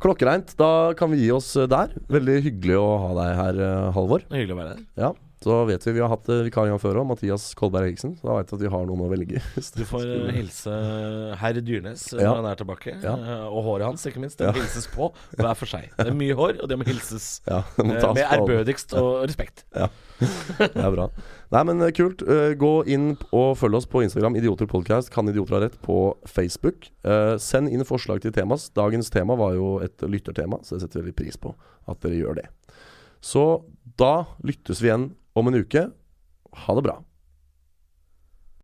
[0.00, 0.56] Klokkereint.
[0.56, 1.88] Da kan vi gi oss eh, der.
[2.08, 4.20] Veldig hyggelig å ha deg her, eh, Halvor.
[4.28, 4.84] Det hyggelig å være her.
[4.96, 5.12] Ja,
[5.44, 8.14] så vet vi Vi har hatt eh, vikar en gang før òg, Mathias Kolberg Eriksen.
[8.16, 9.42] Så da vet vi at vi har noen å velge.
[9.76, 10.72] Du får eh, hilse
[11.42, 12.32] herr Dyrnes når Ja.
[12.38, 12.94] han er tilbake.
[13.02, 13.12] Ja.
[13.18, 14.38] eh, Og håret hans, ikke minst.
[14.40, 15.90] Det må hilses på hver for seg.
[15.98, 19.24] Det er mye hår, og det må hilses Ja, det må eh, med ærbødigst og
[19.28, 19.66] respekt.
[19.84, 19.90] Ja.
[20.58, 21.08] Det er bra.
[21.52, 22.22] Nei, men eh, kult.
[22.22, 24.36] Eh, Gå inn og følg oss på Instagram.
[24.38, 25.10] Idioter podcast.
[25.12, 25.96] Kan idioter ha rett på
[26.30, 26.88] Facebook.
[27.04, 28.68] Eh, Send inn forslag til temas.
[28.78, 31.52] Dagens tema var jo et lyttertema, så det setter vi pris på
[31.90, 32.46] at dere gjør det.
[33.24, 33.42] Så
[34.00, 35.88] da lyttes vi igjen om en uke.
[36.64, 36.96] Ha det bra.